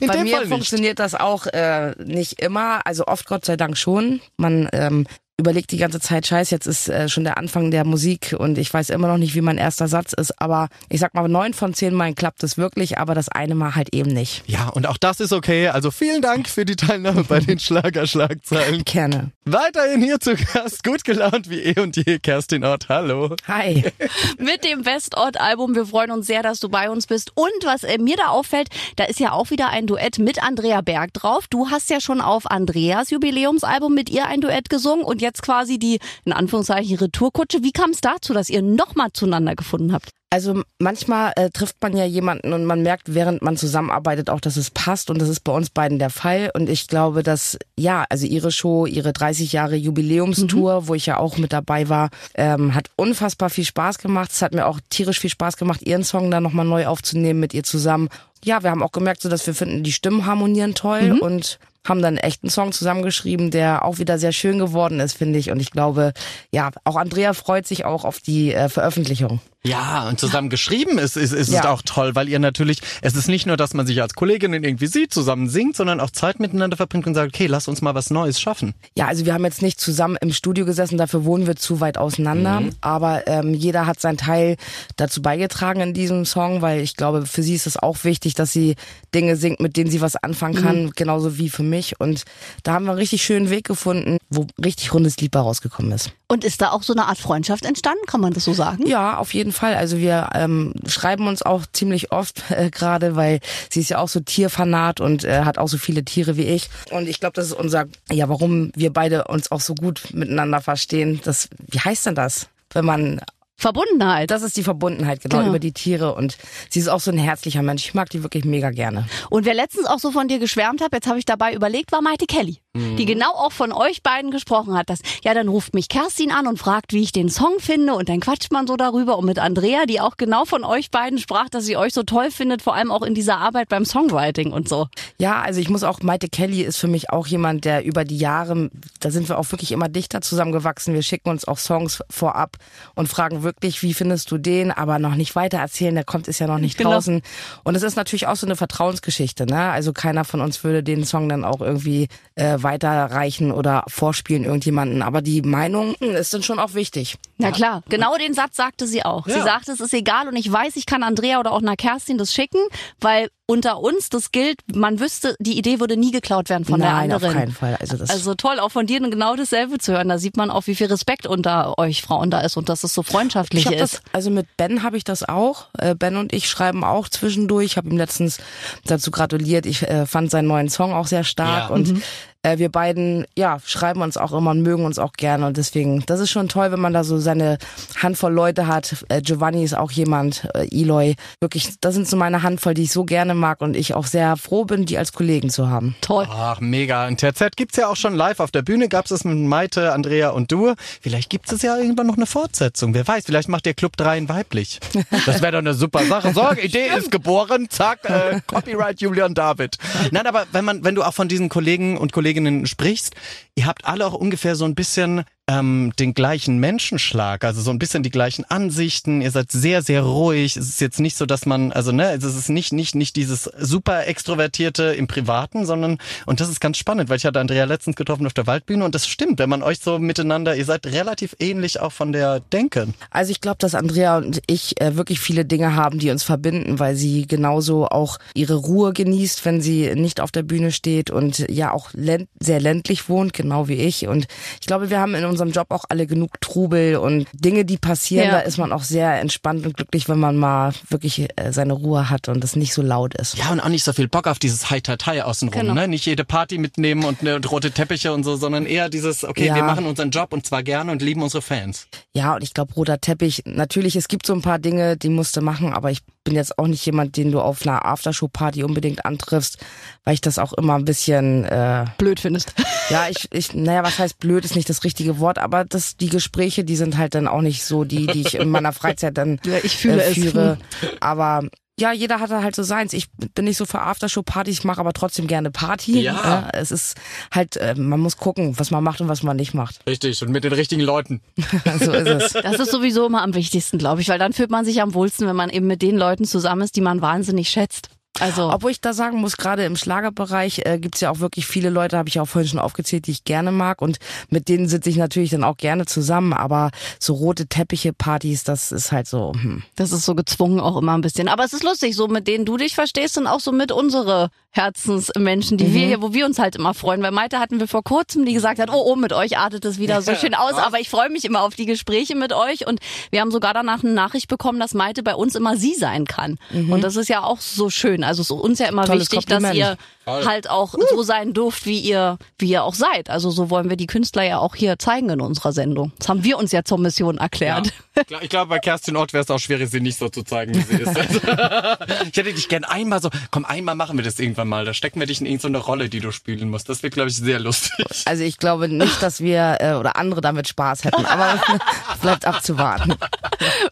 [0.00, 2.86] In bei dem mir funktioniert das auch äh, nicht immer.
[2.86, 4.20] Also oft Gott sei Dank schon.
[4.36, 5.06] Man ähm,
[5.38, 8.72] überlegt die ganze Zeit, scheiß, jetzt ist äh, schon der Anfang der Musik und ich
[8.72, 10.40] weiß immer noch nicht, wie mein erster Satz ist.
[10.40, 13.74] Aber ich sag mal, neun von zehn Mal klappt es wirklich, aber das eine Mal
[13.74, 14.44] halt eben nicht.
[14.46, 15.68] Ja, und auch das ist okay.
[15.68, 18.84] Also vielen Dank für die Teilnahme bei den Schlagerschlagzeilen.
[18.84, 19.30] Gerne.
[19.44, 22.88] Weiterhin hier zu Gast, gut gelaunt wie eh und je, Kerstin Ott.
[22.88, 23.36] Hallo.
[23.46, 23.84] Hi.
[24.38, 25.74] mit dem Westort-Album.
[25.74, 27.32] Wir freuen uns sehr, dass du bei uns bist.
[27.34, 30.80] Und was äh, mir da auffällt, da ist ja auch wieder ein Duett mit Andrea
[30.80, 31.46] Berg drauf.
[31.48, 35.78] Du hast ja schon auf Andreas Jubiläumsalbum mit ihr ein Duett gesungen und jetzt quasi
[35.78, 37.62] die, in Anführungszeichen, Retourkutsche.
[37.62, 40.10] Wie kam es dazu, dass ihr nochmal zueinander gefunden habt?
[40.28, 44.56] Also manchmal äh, trifft man ja jemanden und man merkt, während man zusammenarbeitet, auch, dass
[44.56, 46.50] es passt und das ist bei uns beiden der Fall.
[46.52, 51.18] Und ich glaube, dass ja, also ihre Show, ihre 30 Jahre Jubiläumstour, wo ich ja
[51.18, 54.32] auch mit dabei war, ähm, hat unfassbar viel Spaß gemacht.
[54.32, 57.54] Es hat mir auch tierisch viel Spaß gemacht, ihren Song dann nochmal neu aufzunehmen mit
[57.54, 58.08] ihr zusammen.
[58.44, 62.02] Ja, wir haben auch gemerkt, so dass wir finden, die Stimmen harmonieren toll und haben
[62.02, 65.50] dann echt einen Song zusammengeschrieben, der auch wieder sehr schön geworden ist, finde ich.
[65.50, 66.12] Und ich glaube,
[66.52, 69.40] ja, auch Andrea freut sich auch auf die äh, Veröffentlichung.
[69.64, 71.70] Ja, und zusammen geschrieben ist, ist, ist es Ja.
[71.72, 74.86] auch toll, weil ihr natürlich, es ist nicht nur, dass man sich als Kolleginnen irgendwie
[74.86, 78.10] sieht, zusammen singt, sondern auch Zeit miteinander verbringt und sagt, okay, lass uns mal was
[78.10, 78.74] Neues schaffen.
[78.96, 81.98] Ja, also wir haben jetzt nicht zusammen im Studio gesessen, dafür wohnen wir zu weit
[81.98, 82.62] auseinander.
[82.80, 84.56] Aber ähm, jeder hat seinen Teil
[84.94, 88.52] dazu beigetragen in diesem Song, weil ich glaube, für sie ist es auch wichtig, dass
[88.52, 88.76] sie
[89.16, 91.75] Dinge singt, mit denen sie was anfangen kann, genauso wie für mich.
[91.98, 92.24] Und
[92.62, 96.10] da haben wir einen richtig schönen Weg gefunden, wo richtig rundes Lied bei rausgekommen ist.
[96.28, 98.86] Und ist da auch so eine Art Freundschaft entstanden, kann man das so sagen?
[98.86, 99.74] Ja, auf jeden Fall.
[99.74, 104.08] Also wir ähm, schreiben uns auch ziemlich oft äh, gerade, weil sie ist ja auch
[104.08, 106.68] so Tierfanat und äh, hat auch so viele Tiere wie ich.
[106.90, 110.60] Und ich glaube, das ist unser, ja, warum wir beide uns auch so gut miteinander
[110.60, 111.20] verstehen.
[111.24, 112.48] Das, wie heißt denn das?
[112.72, 113.20] Wenn man
[113.58, 114.30] Verbundenheit.
[114.30, 115.48] das ist die Verbundenheit, genau, Genau.
[115.50, 116.14] über die Tiere.
[116.14, 116.36] Und
[116.70, 117.84] sie ist auch so ein herzlicher Mensch.
[117.86, 119.06] Ich mag die wirklich mega gerne.
[119.30, 122.02] Und wer letztens auch so von dir geschwärmt hat, jetzt habe ich dabei überlegt, war
[122.02, 122.58] Maite Kelly,
[122.96, 124.90] die genau auch von euch beiden gesprochen hat.
[124.90, 128.08] Dass, ja, dann ruft mich Kerstin an und fragt, wie ich den Song finde und
[128.08, 129.18] dann quatscht man so darüber.
[129.18, 132.30] Und mit Andrea, die auch genau von euch beiden sprach, dass sie euch so toll
[132.30, 134.88] findet, vor allem auch in dieser Arbeit beim Songwriting und so.
[135.18, 138.18] Ja, also ich muss auch, Maite Kelly ist für mich auch jemand, der über die
[138.18, 140.94] Jahre, da sind wir auch wirklich immer dichter zusammengewachsen.
[140.94, 142.56] Wir schicken uns auch Songs vorab
[142.94, 146.38] und fragen wirklich, wie findest du den, aber noch nicht weiter erzählen, der kommt, ist
[146.38, 146.90] ja noch nicht Genau.
[146.92, 147.22] draußen.
[147.64, 149.70] Und es ist natürlich auch so eine Vertrauensgeschichte, ne?
[149.70, 155.00] Also keiner von uns würde den Song dann auch irgendwie äh, weiterreichen oder vorspielen irgendjemanden.
[155.02, 157.16] Aber die Meinung hm, ist dann schon auch wichtig.
[157.38, 159.24] Na klar, genau den Satz sagte sie auch.
[159.26, 159.44] Sie Ja.
[159.44, 162.34] sagte, es ist egal und ich weiß, ich kann Andrea oder auch einer Kerstin das
[162.34, 162.58] schicken,
[163.00, 167.08] weil unter uns das gilt, man wüsste, die Idee würde nie geklaut werden von Nein,
[167.08, 167.38] der auf anderen.
[167.40, 167.76] keinen Fall.
[167.80, 170.08] Also das Also toll, auch von dir genau dasselbe zu hören.
[170.08, 172.92] Da sieht man auch, wie viel Respekt unter euch Frauen da ist und dass es
[172.92, 173.94] so freundschaftlich Ich hab ist.
[173.94, 175.66] das, also mit Ben habe ich das auch.
[175.78, 177.66] Äh, Ben und ich schreiben auch zwischendurch.
[177.66, 178.38] Ich habe ihm letztens
[178.84, 179.64] dazu gratuliert.
[179.66, 181.74] Ich äh, fand seinen neuen Song auch sehr stark Ja.
[181.74, 182.02] und
[182.42, 186.04] äh, wir beiden, ja, schreiben uns auch immer und mögen uns auch gerne und deswegen,
[186.06, 187.58] das ist schon toll, wenn man da so seine
[188.00, 189.04] Handvoll Leute hat.
[189.22, 193.34] Giovanni ist auch jemand, Eloy, wirklich, das sind so meine Handvoll, die ich so gerne
[193.36, 195.94] mag und ich auch sehr froh bin, die als Kollegen zu haben.
[196.00, 196.26] Toll.
[196.30, 197.04] Ach, mega.
[197.04, 198.88] Ein TZ gibt's ja auch schon live auf der Bühne.
[198.88, 200.74] Gab's es mit Maite, Andrea und du.
[201.00, 202.94] Vielleicht gibt es ja irgendwann noch eine Fortsetzung.
[202.94, 204.80] Wer weiß, vielleicht macht ihr Club 3 in weiblich.
[205.24, 206.32] Das wäre doch eine super Sache.
[206.32, 207.68] So, Idee ist geboren.
[207.68, 209.76] Zack, äh, Copyright Julian David.
[210.10, 213.14] Nein, aber wenn man, wenn du auch von diesen Kollegen und Kolleginnen sprichst,
[213.54, 217.78] ihr habt alle auch ungefähr so ein bisschen ähm, den gleichen Menschenschlag, also so ein
[217.78, 219.20] bisschen die gleichen Ansichten.
[219.20, 220.56] Ihr seid sehr, sehr ruhig.
[220.56, 223.44] Es ist jetzt nicht so, dass man, also ne, es ist nicht nicht nicht dieses
[223.58, 227.94] super extrovertierte im Privaten, sondern und das ist ganz spannend, weil ich hatte Andrea letztens
[227.94, 231.36] getroffen auf der Waldbühne und das stimmt, wenn man euch so miteinander, ihr seid relativ
[231.38, 232.88] ähnlich auch von der Denke.
[233.10, 236.80] Also ich glaube, dass Andrea und ich äh, wirklich viele Dinge haben, die uns verbinden,
[236.80, 241.46] weil sie genauso auch ihre Ruhe genießt, wenn sie nicht auf der Bühne steht und
[241.48, 244.08] ja auch sehr ländlich wohnt, genau wie ich.
[244.08, 244.26] Und
[244.60, 248.28] ich glaube, wir haben in unserem Job auch alle genug Trubel und Dinge, die passieren.
[248.28, 248.32] Ja.
[248.32, 252.08] Da ist man auch sehr entspannt und glücklich, wenn man mal wirklich äh, seine Ruhe
[252.08, 253.36] hat und es nicht so laut ist.
[253.36, 255.60] Ja, und auch nicht so viel Bock auf dieses High-Tai-Tai außenrum.
[255.60, 255.74] Genau.
[255.74, 255.88] Ne?
[255.88, 259.46] Nicht jede Party mitnehmen und, ne, und rote Teppiche und so, sondern eher dieses, okay,
[259.46, 259.54] ja.
[259.54, 261.86] wir machen unseren Job und zwar gerne und lieben unsere Fans.
[262.14, 265.36] Ja, und ich glaube, roter Teppich, natürlich, es gibt so ein paar Dinge, die musst
[265.36, 269.06] du machen, aber ich bin jetzt auch nicht jemand, den du auf einer Aftershow-Party unbedingt
[269.06, 269.58] antriffst,
[270.04, 272.52] weil ich das auch immer ein bisschen äh, blöd findest.
[272.90, 276.08] Ja, ich, ich, naja, was heißt blöd ist nicht das richtige Wort, aber das, die
[276.08, 279.40] Gespräche, die sind halt dann auch nicht so die, die ich in meiner Freizeit dann
[279.44, 280.58] ja, ich fühle äh, führe.
[280.80, 280.88] Es.
[281.00, 281.42] Aber
[281.78, 282.94] ja, jeder hat halt so seins.
[282.94, 286.00] Ich bin nicht so für Aftershow-Partys, ich mache aber trotzdem gerne Party.
[286.00, 286.14] Ja.
[286.14, 286.48] ja.
[286.54, 286.96] Es ist
[287.30, 289.80] halt, äh, man muss gucken, was man macht und was man nicht macht.
[289.86, 291.20] Richtig, und mit den richtigen Leuten.
[291.80, 292.32] so ist es.
[292.32, 295.26] Das ist sowieso immer am wichtigsten, glaube ich, weil dann fühlt man sich am wohlsten,
[295.26, 297.90] wenn man eben mit den Leuten zusammen ist, die man wahnsinnig schätzt.
[298.20, 301.70] Also, obwohl ich da sagen muss, gerade im Schlagerbereich äh, gibt's ja auch wirklich viele
[301.70, 303.98] Leute, habe ich auch vorhin schon aufgezählt, die ich gerne mag und
[304.30, 308.72] mit denen sitze ich natürlich dann auch gerne zusammen, aber so rote Teppiche Partys, das
[308.72, 309.32] ist halt so.
[309.34, 309.62] Hm.
[309.76, 312.44] Das ist so gezwungen auch immer ein bisschen, aber es ist lustig, so mit denen
[312.44, 315.74] du dich verstehst und auch so mit unsere Herzensmenschen, die mhm.
[315.74, 318.32] wir hier, wo wir uns halt immer freuen, weil Maite hatten wir vor kurzem, die
[318.32, 321.10] gesagt hat, oh, oh, mit euch artet es wieder so schön aus, aber ich freue
[321.10, 324.58] mich immer auf die Gespräche mit euch und wir haben sogar danach eine Nachricht bekommen,
[324.58, 326.72] dass Maite bei uns immer sie sein kann mhm.
[326.72, 329.26] und das ist ja auch so schön, also es ist uns ja immer Tolles wichtig,
[329.26, 329.58] Kompliment.
[329.58, 330.82] dass ihr halt auch uh.
[330.90, 333.10] so sein durft, wie ihr, wie ihr auch seid.
[333.10, 335.92] Also so wollen wir die Künstler ja auch hier zeigen in unserer Sendung.
[335.98, 337.66] Das haben wir uns ja zur Mission erklärt.
[337.66, 338.20] Ja.
[338.20, 340.60] Ich glaube, bei Kerstin Ott wäre es auch schwierig, sie nicht so zu zeigen, wie
[340.60, 340.96] sie ist.
[340.96, 344.64] ich hätte dich gern einmal so, komm, einmal machen wir das irgendwann mal.
[344.64, 346.68] Da stecken wir dich in irgendeine Rolle, die du spielen musst.
[346.68, 347.86] Das wird, glaube ich, sehr lustig.
[348.04, 351.40] Also ich glaube nicht, dass wir äh, oder andere damit Spaß hätten, aber
[352.02, 352.94] bleibt abzuwarten.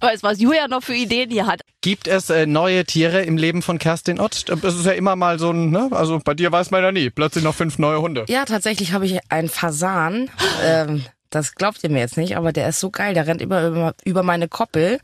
[0.00, 1.60] Weißt was Julia noch für Ideen hier hat.
[1.80, 4.23] Gibt es äh, neue Tiere im Leben von Kerstin Ott?
[4.28, 5.88] Das ist ja immer mal so ein, ne?
[5.92, 7.10] Also bei dir weiß man ja nie.
[7.10, 8.24] Plötzlich noch fünf neue Hunde.
[8.28, 10.30] Ja, tatsächlich habe ich einen Fasan.
[10.64, 13.12] Ähm, das glaubt ihr mir jetzt nicht, aber der ist so geil.
[13.14, 15.00] Der rennt über, über, über meine Koppel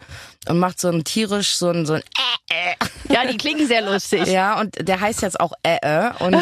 [0.48, 2.02] und macht so ein tierisch, so ein, so ein
[2.48, 3.12] äh, äh.
[3.12, 4.26] Ja, die klingen sehr lustig.
[4.26, 6.36] Ja, und der heißt jetzt auch äh, äh und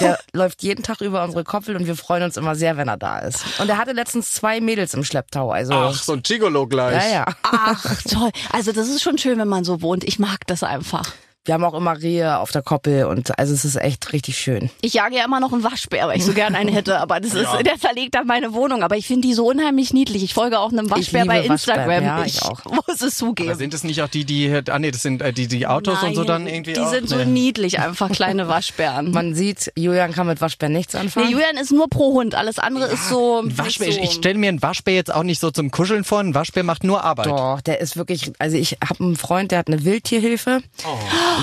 [0.00, 2.98] der läuft jeden Tag über unsere Koppel und wir freuen uns immer sehr, wenn er
[2.98, 3.44] da ist.
[3.58, 5.50] Und er hatte letztens zwei Mädels im Schlepptau.
[5.50, 7.02] Also Ach, so ein Gigolo gleich.
[7.02, 7.24] Ja, ja.
[7.42, 8.30] Ach, toll.
[8.52, 10.04] Also das ist schon schön, wenn man so wohnt.
[10.04, 11.10] Ich mag das einfach.
[11.44, 14.70] Wir haben auch immer Rehe auf der Koppel und also es ist echt richtig schön.
[14.80, 17.34] Ich jage ja immer noch einen Waschbär, weil ich so gerne einen hätte, aber das
[17.34, 17.64] ist, ja.
[17.64, 18.84] der zerlegt dann meine Wohnung.
[18.84, 20.22] Aber ich finde die so unheimlich niedlich.
[20.22, 22.04] Ich folge auch einem Waschbär bei Instagram.
[22.04, 22.64] Ja, ich, ich auch.
[22.86, 23.48] muss es zugeben.
[23.48, 25.98] Aber sind es nicht auch die, die, ah nee, das sind äh, die, die Autos
[26.00, 26.90] Nein, und so dann irgendwie Die auch?
[26.90, 27.24] sind so nee.
[27.24, 29.10] niedlich, einfach kleine Waschbären.
[29.10, 31.26] Man sieht, Julian kann mit Waschbären nichts anfangen.
[31.26, 33.42] Nee, Julian ist nur pro Hund, alles andere ja, ist so.
[33.46, 34.00] Waschbär, so.
[34.00, 36.20] ich stelle mir einen Waschbär jetzt auch nicht so zum Kuscheln vor.
[36.20, 37.26] Ein Waschbär macht nur Arbeit.
[37.26, 40.60] Doch, der ist wirklich, also ich habe einen Freund, der hat eine Wildtierhilfe.
[40.86, 40.98] Oh.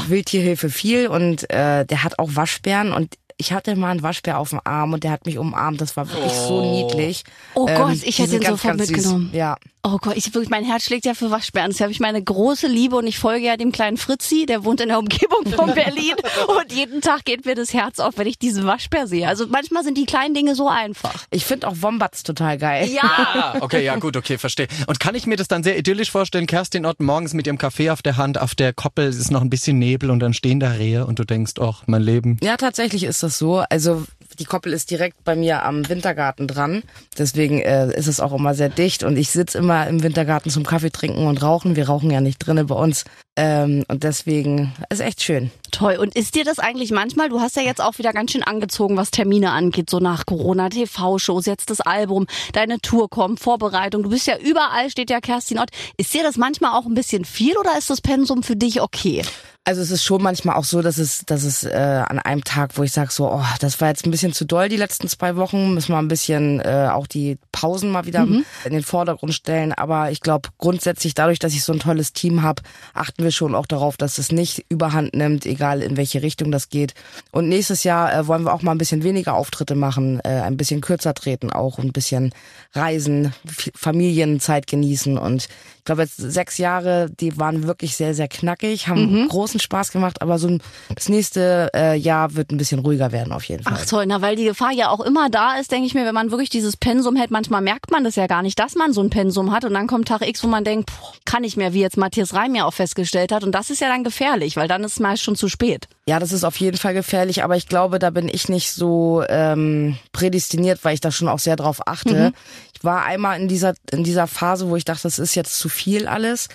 [0.08, 4.49] Wildtierhilfe viel und äh, der hat auch Waschbären und ich hatte mal einen Waschbär auf
[4.49, 5.80] dem Arm und der hat mich umarmt.
[5.80, 6.47] Das war wirklich oh.
[6.47, 7.23] so niedlich.
[7.56, 9.28] Oh ähm, Gott, ich hätte ihn ganz, sofort ganz mitgenommen.
[9.28, 9.36] Süß.
[9.36, 9.56] Ja.
[9.82, 11.72] Oh Gott, ich wirklich, mein Herz schlägt ja für Waschbären.
[11.72, 14.82] Das habe ich meine große Liebe und ich folge ja dem kleinen Fritzi, der wohnt
[14.82, 16.15] in der Umgebung von Berlin
[16.48, 19.26] und jeden Tag geht mir das Herz auf, wenn ich diesen Waschbär sehe.
[19.28, 21.26] Also manchmal sind die kleinen Dinge so einfach.
[21.32, 22.89] Ich finde auch Wombats total geil.
[22.89, 23.04] Ja.
[23.04, 24.68] Ah, okay, ja gut, okay, verstehe.
[24.88, 27.89] Und kann ich mir das dann sehr idyllisch vorstellen, Kerstin Ott morgens mit ihrem Kaffee
[27.89, 30.60] auf der Hand, auf der Koppel, es ist noch ein bisschen Nebel und dann stehen
[30.60, 32.38] da Rehe und du denkst, ach, mein Leben.
[32.44, 33.63] Ja, tatsächlich ist das so.
[33.70, 34.04] Also
[34.38, 36.84] die Koppel ist direkt bei mir am Wintergarten dran.
[37.18, 40.65] Deswegen äh, ist es auch immer sehr dicht und ich sitze immer im Wintergarten zum
[40.65, 41.76] Kaffee trinken und rauchen.
[41.76, 43.06] Wir rauchen ja nicht drinnen bei uns.
[43.36, 45.50] Ähm, und deswegen ist echt schön.
[45.72, 45.96] Toll.
[45.96, 48.98] Und ist dir das eigentlich manchmal, du hast ja jetzt auch wieder ganz schön angezogen,
[48.98, 54.10] was Termine angeht, so nach Corona, TV-Shows, jetzt das Album, deine Tour kommt, Vorbereitung, du
[54.10, 55.70] bist ja überall, steht ja Kerstin Ott.
[55.96, 59.22] Ist dir das manchmal auch ein bisschen viel oder ist das Pensum für dich okay?
[59.69, 62.75] Also es ist schon manchmal auch so, dass es, dass es äh, an einem Tag,
[62.79, 65.36] wo ich sage so, oh, das war jetzt ein bisschen zu doll die letzten zwei
[65.36, 68.45] Wochen, müssen wir ein bisschen äh, auch die Pausen mal wieder mhm.
[68.65, 69.71] in den Vordergrund stellen.
[69.71, 72.63] Aber ich glaube, grundsätzlich dadurch, dass ich so ein tolles Team habe,
[72.95, 76.69] achten wir schon auch darauf, dass es nicht überhand nimmt, egal in welche Richtung das
[76.69, 76.95] geht.
[77.32, 80.58] Und nächstes Jahr äh, wollen wir auch mal ein bisschen weniger Auftritte machen, äh, ein
[80.58, 82.34] bisschen kürzer treten auch, ein bisschen
[82.73, 83.36] reisen,
[83.75, 85.19] Familienzeit genießen.
[85.19, 89.27] Und ich glaube, jetzt sechs Jahre, die waren wirklich sehr, sehr knackig, haben mhm.
[89.27, 90.62] großen Spaß gemacht, aber so ein,
[90.93, 93.74] das nächste äh, Jahr wird ein bisschen ruhiger werden auf jeden Fall.
[93.76, 96.15] Ach toll, na weil die Gefahr ja auch immer da ist, denke ich mir, wenn
[96.15, 99.02] man wirklich dieses Pensum hält, manchmal merkt man das ja gar nicht, dass man so
[99.02, 101.74] ein Pensum hat und dann kommt Tag X, wo man denkt, boah, kann ich mehr,
[101.74, 104.67] wie jetzt Matthias Reim ja auch festgestellt hat und das ist ja dann gefährlich, weil
[104.67, 105.88] dann ist es meist schon zu spät.
[106.08, 109.24] Ja, das ist auf jeden Fall gefährlich, aber ich glaube, da bin ich nicht so
[109.30, 112.13] ähm, prädestiniert, weil ich da schon auch sehr drauf achte.
[112.13, 112.34] Mhm.
[112.74, 115.69] Ich war einmal in dieser in dieser Phase, wo ich dachte, das ist jetzt zu
[115.69, 116.48] viel alles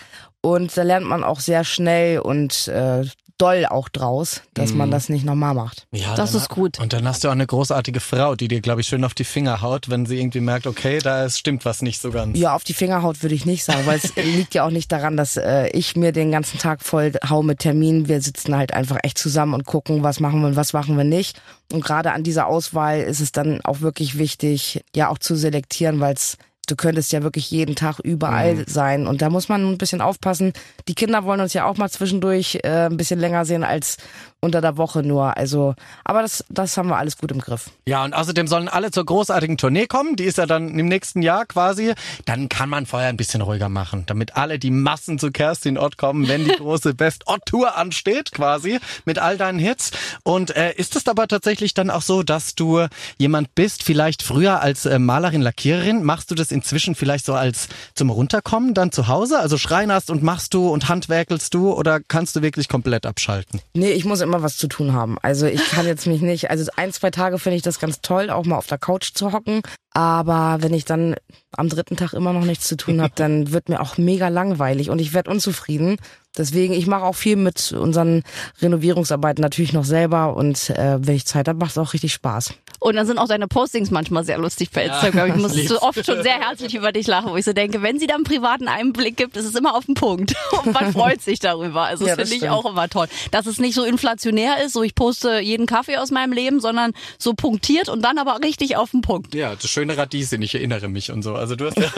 [0.44, 3.04] und da lernt man auch sehr schnell und äh,
[3.38, 4.76] doll auch draus, dass mm.
[4.76, 4.92] man mhm.
[4.92, 5.87] das nicht nochmal macht.
[5.90, 6.78] Ja, das ist gut.
[6.78, 9.24] Und dann hast du auch eine großartige Frau, die dir, glaube ich, schön auf die
[9.24, 12.38] Finger haut, wenn sie irgendwie merkt, okay, da stimmt was nicht so ganz.
[12.38, 14.92] Ja, auf die Finger haut würde ich nicht sagen, weil es liegt ja auch nicht
[14.92, 18.07] daran, dass äh, ich mir den ganzen Tag voll hau mit Terminen.
[18.07, 21.04] Wir sitzen halt einfach echt zusammen und gucken, was machen wir und was machen wir
[21.04, 21.40] nicht.
[21.72, 26.00] Und gerade an dieser Auswahl ist es dann auch wirklich wichtig, ja auch zu selektieren,
[26.00, 26.37] weil es
[26.70, 28.64] du könntest ja wirklich jeden Tag überall mhm.
[28.66, 29.07] sein.
[29.07, 30.53] Und da muss man ein bisschen aufpassen.
[30.88, 33.98] Die Kinder wollen uns ja auch mal zwischendurch äh, ein bisschen länger sehen als
[34.44, 35.37] unter der Woche nur.
[35.37, 35.74] Also,
[36.05, 37.70] aber das, das haben wir alles gut im Griff.
[37.87, 40.16] Ja, und außerdem sollen alle zur großartigen Tournee kommen.
[40.16, 41.94] Die ist ja dann im nächsten Jahr quasi.
[42.27, 45.96] Dann kann man vorher ein bisschen ruhiger machen, damit alle die Massen zu Kerstin Ott
[45.96, 49.92] kommen, wenn die große Best Ott Tour ansteht, quasi mit all deinen Hits.
[50.22, 54.61] Und äh, ist es aber tatsächlich dann auch so, dass du jemand bist, vielleicht früher
[54.61, 59.09] als äh, Malerin, Lackiererin, machst du das inzwischen vielleicht so als zum Runterkommen dann zu
[59.09, 59.38] Hause?
[59.38, 63.61] Also schreinerst und machst du und handwerkelst du oder kannst du wirklich komplett abschalten?
[63.75, 65.19] Nee, ich muss immer was zu tun haben.
[65.21, 68.31] Also ich kann jetzt mich nicht, also ein, zwei Tage finde ich das ganz toll,
[68.31, 69.61] auch mal auf der Couch zu hocken.
[69.90, 71.14] Aber wenn ich dann
[71.57, 74.90] am dritten Tag immer noch nichts zu tun habe, dann wird mir auch mega langweilig
[74.90, 75.99] und ich werde unzufrieden.
[76.37, 78.25] Deswegen, ich mache auch viel mit unseren
[78.61, 82.55] Renovierungsarbeiten natürlich noch selber und äh, wenn ich Zeit habe, macht es auch richtig Spaß.
[82.81, 85.29] Und dann sind auch deine Postings manchmal sehr lustig bei Instagram.
[85.29, 87.83] Ja, ich muss so oft schon sehr herzlich über dich lachen, wo ich so denke,
[87.83, 90.35] wenn sie dann privaten Einblick gibt, ist es immer auf den Punkt.
[90.65, 91.83] Und man freut sich darüber.
[91.83, 93.07] Also ja, das finde ich auch immer toll.
[93.31, 96.93] Dass es nicht so inflationär ist, so ich poste jeden Kaffee aus meinem Leben, sondern
[97.19, 99.35] so punktiert und dann aber richtig auf den Punkt.
[99.35, 101.35] Ja, das schöne Radieschen, ich erinnere mich und so.
[101.35, 101.91] Also du hast ja,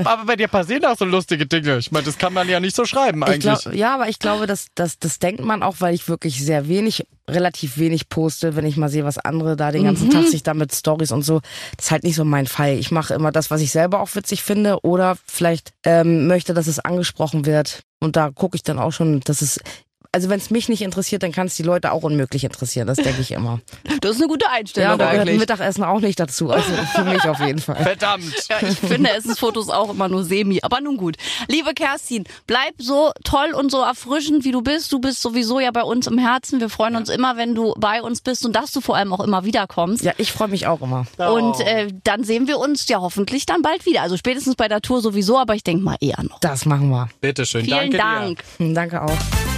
[0.04, 1.78] aber bei dir passieren auch so lustige Dinge.
[1.78, 3.60] Ich meine, das kann man ja nicht so schreiben eigentlich.
[3.60, 6.68] Glaub, ja, aber ich glaube, das, das, das denkt man auch, weil ich wirklich sehr
[6.68, 10.12] wenig relativ wenig poste, wenn ich mal sehe, was andere da den ganzen mhm.
[10.12, 11.40] Tag sich damit Stories und so.
[11.76, 12.78] Das ist halt nicht so mein Fall.
[12.78, 16.66] Ich mache immer das, was ich selber auch witzig finde oder vielleicht ähm, möchte, dass
[16.66, 17.82] es angesprochen wird.
[18.00, 19.60] Und da gucke ich dann auch schon, dass es
[20.14, 22.86] also wenn es mich nicht interessiert, dann kann es die Leute auch unmöglich interessieren.
[22.86, 23.60] Das denke ich immer.
[24.00, 24.90] Das ist eine gute Einstellung.
[24.90, 25.38] Ja, da gehört eigentlich.
[25.38, 26.50] Mittagessen auch nicht dazu.
[26.50, 27.76] Also für mich auf jeden Fall.
[27.76, 28.34] Verdammt.
[28.50, 30.60] Ja, ich finde Essensfotos auch immer nur semi.
[30.62, 31.16] Aber nun gut.
[31.48, 34.92] Liebe Kerstin, bleib so toll und so erfrischend, wie du bist.
[34.92, 36.60] Du bist sowieso ja bei uns im Herzen.
[36.60, 39.20] Wir freuen uns immer, wenn du bei uns bist und dass du vor allem auch
[39.20, 40.04] immer wiederkommst.
[40.04, 41.06] Ja, ich freue mich auch immer.
[41.18, 41.32] Oh.
[41.32, 44.02] Und äh, dann sehen wir uns ja hoffentlich dann bald wieder.
[44.02, 46.40] Also spätestens bei der Tour sowieso, aber ich denke mal eher noch.
[46.40, 47.08] Das machen wir.
[47.20, 47.64] Bitteschön.
[47.64, 48.44] Vielen Danke Dank.
[48.58, 48.74] Dir.
[48.74, 49.53] Danke auch.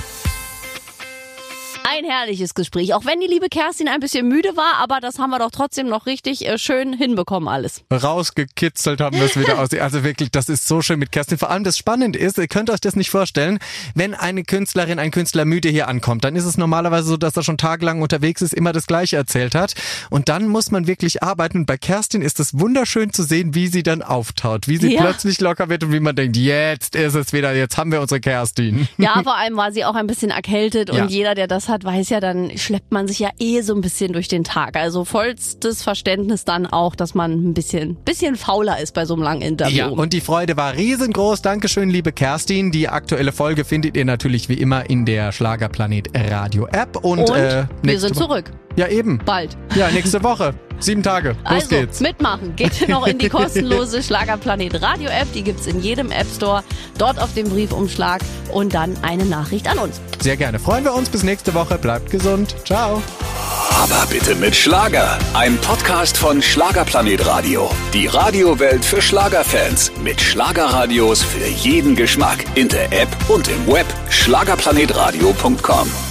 [1.89, 2.95] Ein herrliches Gespräch.
[2.95, 5.87] Auch wenn die liebe Kerstin ein bisschen müde war, aber das haben wir doch trotzdem
[5.89, 7.85] noch richtig äh, schön hinbekommen alles.
[7.93, 9.73] Rausgekitzelt haben wir es wieder aus.
[9.73, 11.39] Also wirklich, das ist so schön mit Kerstin.
[11.39, 13.61] Vor allem das Spannende ist, ihr könnt euch das nicht vorstellen,
[13.95, 17.45] wenn eine Künstlerin, ein Künstler müde hier ankommt, dann ist es normalerweise so, dass er
[17.45, 19.75] schon tagelang unterwegs ist, immer das Gleiche erzählt hat.
[20.11, 21.59] Und dann muss man wirklich arbeiten.
[21.59, 25.03] Und bei Kerstin ist es wunderschön zu sehen, wie sie dann auftaut, wie sie ja.
[25.03, 28.21] plötzlich locker wird und wie man denkt, jetzt ist es wieder, jetzt haben wir unsere
[28.21, 28.89] Kerstin.
[28.99, 31.07] Ja, vor allem war sie auch ein bisschen erkältet und ja.
[31.07, 33.81] jeder, der das hat, hat, weiß ja, dann schleppt man sich ja eh so ein
[33.81, 34.77] bisschen durch den Tag.
[34.77, 39.23] Also vollstes Verständnis dann auch, dass man ein bisschen, bisschen fauler ist bei so einem
[39.23, 39.77] langen Interview.
[39.77, 41.43] Ja, und die Freude war riesengroß.
[41.43, 42.73] Dankeschön, liebe Kerstin.
[42.73, 46.97] Die aktuelle Folge findet ihr natürlich wie immer in der Schlagerplanet Radio App.
[46.97, 48.51] Und, und äh, wir sind zurück.
[48.77, 49.19] Ja, eben.
[49.25, 49.57] Bald.
[49.75, 50.55] Ja, nächste Woche.
[50.79, 51.31] Sieben Tage.
[51.31, 52.01] Los also, geht's.
[52.01, 52.55] mitmachen.
[52.57, 55.33] Geht noch in die kostenlose Schlagerplanet Radio App.
[55.33, 56.63] Die gibt's in jedem App Store.
[56.99, 58.21] Dort auf dem Briefumschlag
[58.53, 60.01] und dann eine Nachricht an uns.
[60.21, 60.59] Sehr gerne.
[60.59, 61.09] Freuen wir uns.
[61.09, 61.79] Bis nächste Woche.
[61.79, 62.55] Bleibt gesund.
[62.65, 63.03] Ciao.
[63.71, 65.19] Aber bitte mit Schlager.
[65.35, 67.71] Ein Podcast von Schlagerplanet Radio.
[67.93, 69.93] Die Radiowelt für Schlagerfans.
[70.03, 72.45] Mit Schlagerradios für jeden Geschmack.
[72.55, 73.87] In der App und im Web.
[74.09, 76.06] Schlagerplanetradio.com.